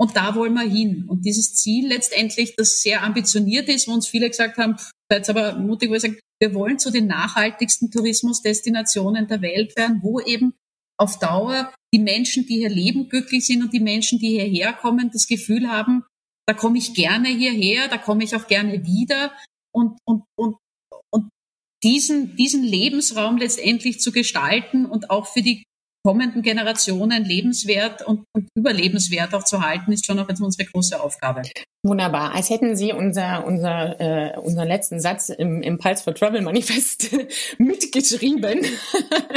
und 0.00 0.16
da 0.16 0.34
wollen 0.34 0.54
wir 0.54 0.68
hin. 0.68 1.04
Und 1.08 1.24
dieses 1.24 1.54
Ziel 1.54 1.88
letztendlich, 1.88 2.56
das 2.56 2.82
sehr 2.82 3.02
ambitioniert 3.02 3.68
ist, 3.68 3.88
wo 3.88 3.92
uns 3.92 4.08
viele 4.08 4.28
gesagt 4.28 4.58
haben, 4.58 4.76
seid 5.10 5.28
aber 5.28 5.56
mutig, 5.58 5.90
wo 5.90 5.94
ich 5.94 6.02
sage, 6.02 6.18
wir 6.40 6.54
wollen 6.54 6.78
zu 6.78 6.90
den 6.90 7.06
nachhaltigsten 7.06 7.90
Tourismusdestinationen 7.90 9.28
der 9.28 9.42
Welt 9.42 9.76
werden, 9.76 10.00
wo 10.02 10.20
eben 10.20 10.54
auf 10.98 11.18
Dauer 11.18 11.72
die 11.92 11.98
Menschen, 11.98 12.46
die 12.46 12.56
hier 12.56 12.68
leben, 12.68 13.08
glücklich 13.08 13.46
sind 13.46 13.62
und 13.62 13.72
die 13.72 13.80
Menschen, 13.80 14.18
die 14.18 14.30
hierher 14.30 14.72
kommen, 14.72 15.10
das 15.12 15.26
Gefühl 15.26 15.68
haben, 15.68 16.04
da 16.46 16.54
komme 16.54 16.78
ich 16.78 16.94
gerne 16.94 17.28
hierher, 17.28 17.88
da 17.88 17.98
komme 17.98 18.24
ich 18.24 18.34
auch 18.36 18.46
gerne 18.46 18.84
wieder. 18.84 19.32
Und, 19.72 19.98
und, 20.04 20.24
und, 20.36 20.56
und 21.10 21.30
diesen, 21.82 22.36
diesen 22.36 22.62
Lebensraum 22.62 23.38
letztendlich 23.38 24.00
zu 24.00 24.12
gestalten 24.12 24.86
und 24.86 25.10
auch 25.10 25.26
für 25.26 25.42
die 25.42 25.64
kommenden 26.04 26.42
Generationen 26.42 27.24
lebenswert 27.24 28.06
und, 28.06 28.24
und 28.34 28.48
überlebenswert 28.54 29.34
auch 29.34 29.44
zu 29.44 29.62
halten, 29.62 29.90
ist 29.92 30.04
schon 30.04 30.18
auch 30.18 30.28
jetzt 30.28 30.40
unsere 30.40 30.68
große 30.68 31.00
Aufgabe. 31.00 31.42
Wunderbar. 31.82 32.34
Als 32.34 32.50
hätten 32.50 32.76
Sie 32.76 32.92
unser, 32.92 33.46
unser, 33.46 34.00
äh, 34.00 34.38
unseren 34.38 34.68
letzten 34.68 35.00
Satz 35.00 35.30
im, 35.30 35.62
im 35.62 35.78
Pulse 35.78 36.02
for 36.02 36.14
Travel 36.14 36.42
Manifest 36.42 37.10
mitgeschrieben. 37.58 38.60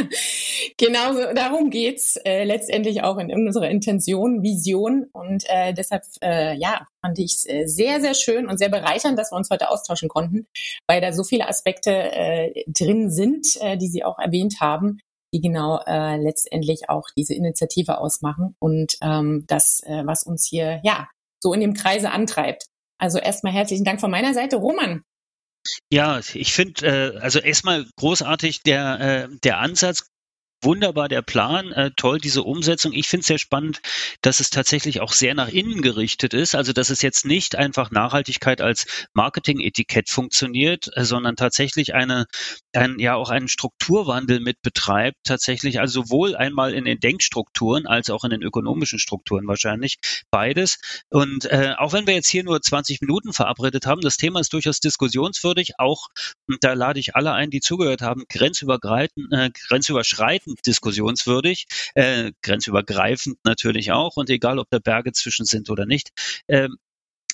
genau 0.77 1.34
darum 1.34 1.69
geht's 1.69 2.17
äh, 2.25 2.43
letztendlich 2.43 3.03
auch 3.03 3.17
in 3.17 3.32
unserer 3.32 3.69
Intention, 3.69 4.43
Vision. 4.43 5.08
Und 5.12 5.43
äh, 5.47 5.73
deshalb, 5.73 6.03
äh, 6.21 6.58
ja, 6.58 6.86
fand 7.01 7.19
ich 7.19 7.43
äh, 7.47 7.65
sehr, 7.65 8.01
sehr 8.01 8.13
schön 8.13 8.47
und 8.47 8.58
sehr 8.58 8.69
bereichernd, 8.69 9.17
dass 9.17 9.32
wir 9.32 9.38
uns 9.38 9.49
heute 9.49 9.69
austauschen 9.69 10.10
konnten, 10.10 10.47
weil 10.88 11.01
da 11.01 11.12
so 11.13 11.23
viele 11.23 11.47
Aspekte 11.47 11.91
äh, 11.91 12.63
drin 12.67 13.10
sind, 13.10 13.45
äh, 13.62 13.77
die 13.77 13.88
Sie 13.88 14.03
auch 14.03 14.19
erwähnt 14.19 14.62
haben, 14.62 14.99
die 15.33 15.41
genau 15.41 15.81
äh, 15.85 16.17
letztendlich 16.17 16.89
auch 16.89 17.05
diese 17.15 17.33
Initiative 17.33 17.97
ausmachen 17.99 18.55
und 18.59 18.97
ähm, 19.01 19.45
das, 19.47 19.81
äh, 19.85 20.03
was 20.05 20.23
uns 20.23 20.47
hier 20.47 20.79
ja 20.83 21.07
so 21.39 21.53
in 21.53 21.59
dem 21.59 21.73
Kreise 21.73 22.11
antreibt. 22.11 22.65
Also 22.97 23.19
erstmal 23.19 23.53
herzlichen 23.53 23.85
Dank 23.85 23.99
von 23.99 24.11
meiner 24.11 24.33
Seite, 24.33 24.55
Roman. 24.55 25.03
Ja, 25.91 26.19
ich 26.19 26.53
finde, 26.53 26.85
äh, 26.85 27.17
also 27.19 27.39
erstmal 27.39 27.85
großartig 27.97 28.63
der, 28.63 28.99
äh, 28.99 29.35
der 29.43 29.59
Ansatz, 29.59 30.07
wunderbar 30.62 31.08
der 31.08 31.22
Plan, 31.22 31.72
äh, 31.72 31.91
toll 31.96 32.20
diese 32.20 32.43
Umsetzung. 32.43 32.93
Ich 32.93 33.08
finde 33.08 33.22
es 33.22 33.28
sehr 33.28 33.38
spannend, 33.38 33.82
dass 34.22 34.39
es 34.39 34.50
tatsächlich 34.50 35.02
auch 35.02 35.12
sehr 35.12 35.36
nach 35.36 35.50
innen 35.50 35.82
gerichtet 35.82 36.34
ist. 36.34 36.56
Also 36.56 36.74
dass 36.74 36.89
es 36.89 37.02
jetzt 37.02 37.26
nicht 37.26 37.56
einfach 37.56 37.91
Nachhaltigkeit 37.91 38.62
als 38.62 39.08
Marketing-Etikett 39.13 40.10
funktioniert, 40.10 40.89
äh, 40.96 41.04
sondern 41.04 41.36
tatsächlich 41.36 41.93
eine, 41.93 42.26
ein, 42.74 43.00
ja 43.00 43.15
auch 43.15 43.30
einen 43.30 43.48
Strukturwandel 43.48 44.39
mit 44.39 44.62
betreibt. 44.62 45.17
Tatsächlich 45.24 45.80
also 45.80 46.02
sowohl 46.04 46.36
einmal 46.36 46.74
in 46.74 46.86
den 46.86 47.00
Denkstrukturen 47.00 47.86
als 47.86 48.10
auch 48.10 48.24
in 48.24 48.32
den 48.32 48.41
ökonomischen 48.41 49.00
Strukturen 49.00 49.48
wahrscheinlich 49.48 49.98
beides. 50.32 50.80
Und 51.10 51.46
äh, 51.46 51.76
auch 51.78 51.93
wenn 51.93 52.08
wir 52.08 52.15
jetzt 52.15 52.30
hier 52.30 52.43
nur 52.43 52.62
20 52.62 53.02
Minuten 53.02 53.34
verabredet 53.34 53.86
haben, 53.86 54.02
das 54.02 54.17
Thema 54.17 54.39
ist 54.39 54.54
durchaus 54.54 54.80
diskussionswürdig. 54.80 55.74
Auch 55.78 56.08
und 56.48 56.63
da 56.63 56.74
lade 56.74 57.00
ich 57.00 57.15
alle 57.15 57.34
ein, 57.34 57.50
die 57.50 57.60
zugehört 57.60 58.02
haben, 58.02 58.24
grenzübergreifend, 58.30 59.32
äh, 59.32 59.50
grenzüberschreitend 59.67 60.46
diskussionswürdig, 60.65 61.65
äh, 61.95 62.31
grenzübergreifend 62.41 63.38
natürlich 63.43 63.91
auch 63.91 64.15
und 64.15 64.29
egal, 64.29 64.60
ob 64.60 64.67
da 64.69 64.79
Berge 64.79 65.12
zwischen 65.13 65.45
sind 65.45 65.69
oder 65.69 65.86
nicht. 65.86 66.10
Ähm, 66.47 66.77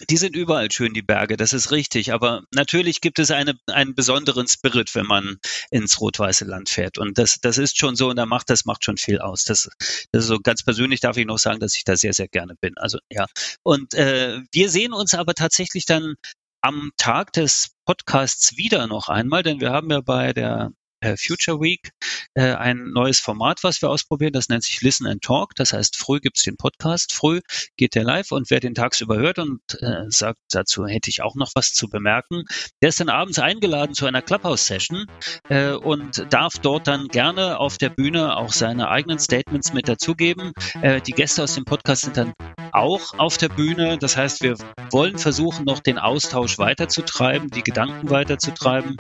die 0.10 0.18
sind 0.18 0.36
überall 0.36 0.72
schön, 0.72 0.94
die 0.94 1.02
Berge, 1.02 1.38
das 1.38 1.54
ist 1.54 1.72
richtig. 1.72 2.14
Aber 2.14 2.44
natürlich 2.52 3.00
gibt 3.02 3.20
es 3.20 3.32
eine, 3.32 3.54
einen 3.68 3.96
besonderen 3.96 4.48
Spirit, 4.48 4.96
wenn 4.96 5.06
man 5.06 5.38
ins 5.70 6.02
rot-weiße 6.02 6.46
Land 6.46 6.70
fährt. 6.70 6.98
Und 6.98 7.18
das, 7.18 7.40
das 7.42 7.58
ist 7.58 7.78
schon 7.78 7.96
so 7.96 8.10
und 8.10 8.16
da 8.16 8.26
macht, 8.26 8.50
das 8.50 8.66
macht 8.66 8.84
schon 8.84 8.98
viel 8.98 9.20
aus. 9.20 9.44
Das, 9.44 9.70
das 10.12 10.24
ist 10.24 10.28
so 10.28 10.40
ganz 10.40 10.64
persönlich 10.64 11.00
darf 11.00 11.18
ich 11.18 11.26
noch 11.26 11.38
sagen, 11.38 11.60
dass 11.60 11.76
ich 11.76 11.84
da 11.84 11.96
sehr, 11.96 12.14
sehr 12.14 12.28
gerne 12.28 12.56
bin. 12.60 12.74
Also 12.78 12.98
ja. 13.10 13.28
Und 13.62 13.94
äh, 13.94 14.42
wir 14.52 14.70
sehen 14.70 14.94
uns 14.94 15.14
aber 15.14 15.36
tatsächlich 15.36 15.86
dann 15.86 16.16
am 16.62 16.92
Tag 16.98 17.34
des 17.34 17.72
Podcasts 17.86 18.58
wieder 18.58 18.88
noch 18.88 19.10
einmal, 19.10 19.44
denn 19.44 19.60
wir 19.60 19.72
haben 19.72 19.92
ja 19.92 20.02
bei 20.02 20.34
der 20.34 20.72
Future 21.18 21.60
Week 21.60 21.92
äh, 22.34 22.54
ein 22.54 22.92
neues 22.94 23.20
Format, 23.20 23.64
was 23.64 23.82
wir 23.82 23.90
ausprobieren. 23.90 24.34
Das 24.34 24.50
nennt 24.50 24.64
sich 24.64 24.82
Listen 24.82 25.08
and 25.08 25.22
Talk. 25.22 25.56
Das 25.56 25.74
heißt, 25.74 25.98
früh 25.98 26.20
gibt's 26.20 26.44
den 26.44 26.58
Podcast, 26.58 27.14
früh 27.14 27.42
geht 27.78 27.96
der 27.96 28.04
live 28.04 28.32
und 28.32 28.50
wer 28.50 28.60
den 28.60 28.74
tagsüber 28.74 29.18
hört 29.18 29.40
und 29.40 29.62
äh, 29.82 30.06
sagt, 30.10 30.40
dazu 30.52 30.86
hätte 30.86 31.10
ich 31.10 31.22
auch 31.22 31.36
noch 31.36 31.52
was 31.56 31.74
zu 31.74 31.90
bemerken, 31.90 32.44
der 32.82 32.90
ist 32.90 33.00
dann 33.00 33.10
abends 33.10 33.40
eingeladen 33.40 33.94
zu 33.94 34.06
einer 34.06 34.22
Clubhouse-Session 34.22 35.06
äh, 35.50 35.72
und 35.72 36.26
darf 36.32 36.60
dort 36.60 36.88
dann 36.88 37.08
gerne 37.08 37.60
auf 37.60 37.78
der 37.78 37.90
Bühne 37.90 38.38
auch 38.38 38.52
seine 38.52 38.90
eigenen 38.90 39.20
Statements 39.20 39.74
mit 39.74 39.88
dazugeben. 39.88 40.54
Äh, 40.82 41.02
die 41.02 41.12
Gäste 41.12 41.44
aus 41.44 41.56
dem 41.56 41.66
Podcast 41.66 42.04
sind 42.04 42.18
dann 42.18 42.34
auch 42.74 43.18
auf 43.18 43.38
der 43.38 43.50
Bühne. 43.50 43.98
Das 43.98 44.18
heißt, 44.18 44.42
wir 44.42 44.56
wollen 44.92 45.18
versuchen, 45.18 45.66
noch 45.66 45.80
den 45.80 45.98
Austausch 45.98 46.58
weiterzutreiben, 46.58 47.50
die 47.50 47.64
Gedanken 47.64 48.10
weiterzutreiben. 48.10 48.98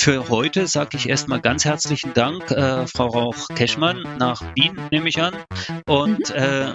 Für 0.00 0.28
heute 0.28 0.66
sage 0.66 0.96
ich 0.96 1.08
erstmal 1.08 1.40
ganz 1.40 1.64
herzlichen 1.64 2.12
Dank, 2.14 2.50
äh, 2.50 2.86
Frau 2.86 3.06
Rauch-Keschmann, 3.06 4.16
nach 4.18 4.42
Wien 4.54 4.78
nehme 4.90 5.08
ich 5.08 5.20
an. 5.20 5.34
Und 5.86 6.30
äh, 6.30 6.74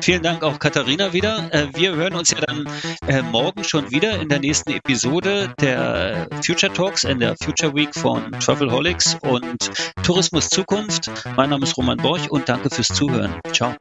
vielen 0.00 0.22
Dank 0.22 0.42
auch 0.42 0.58
Katharina 0.58 1.12
wieder. 1.12 1.52
Äh, 1.52 1.68
wir 1.74 1.94
hören 1.94 2.14
uns 2.14 2.30
ja 2.30 2.38
dann 2.40 2.68
äh, 3.06 3.22
morgen 3.22 3.64
schon 3.64 3.90
wieder 3.90 4.20
in 4.20 4.28
der 4.28 4.40
nächsten 4.40 4.70
Episode 4.72 5.52
der 5.60 6.28
Future 6.44 6.72
Talks 6.72 7.04
in 7.04 7.20
der 7.20 7.36
Future 7.42 7.74
Week 7.74 7.94
von 7.94 8.32
Travelholics 8.32 9.16
und 9.22 9.70
Tourismus 10.02 10.48
Zukunft. 10.48 11.10
Mein 11.36 11.50
Name 11.50 11.64
ist 11.64 11.76
Roman 11.76 11.98
Borch 11.98 12.30
und 12.30 12.48
danke 12.48 12.70
fürs 12.70 12.88
Zuhören. 12.88 13.34
Ciao. 13.52 13.74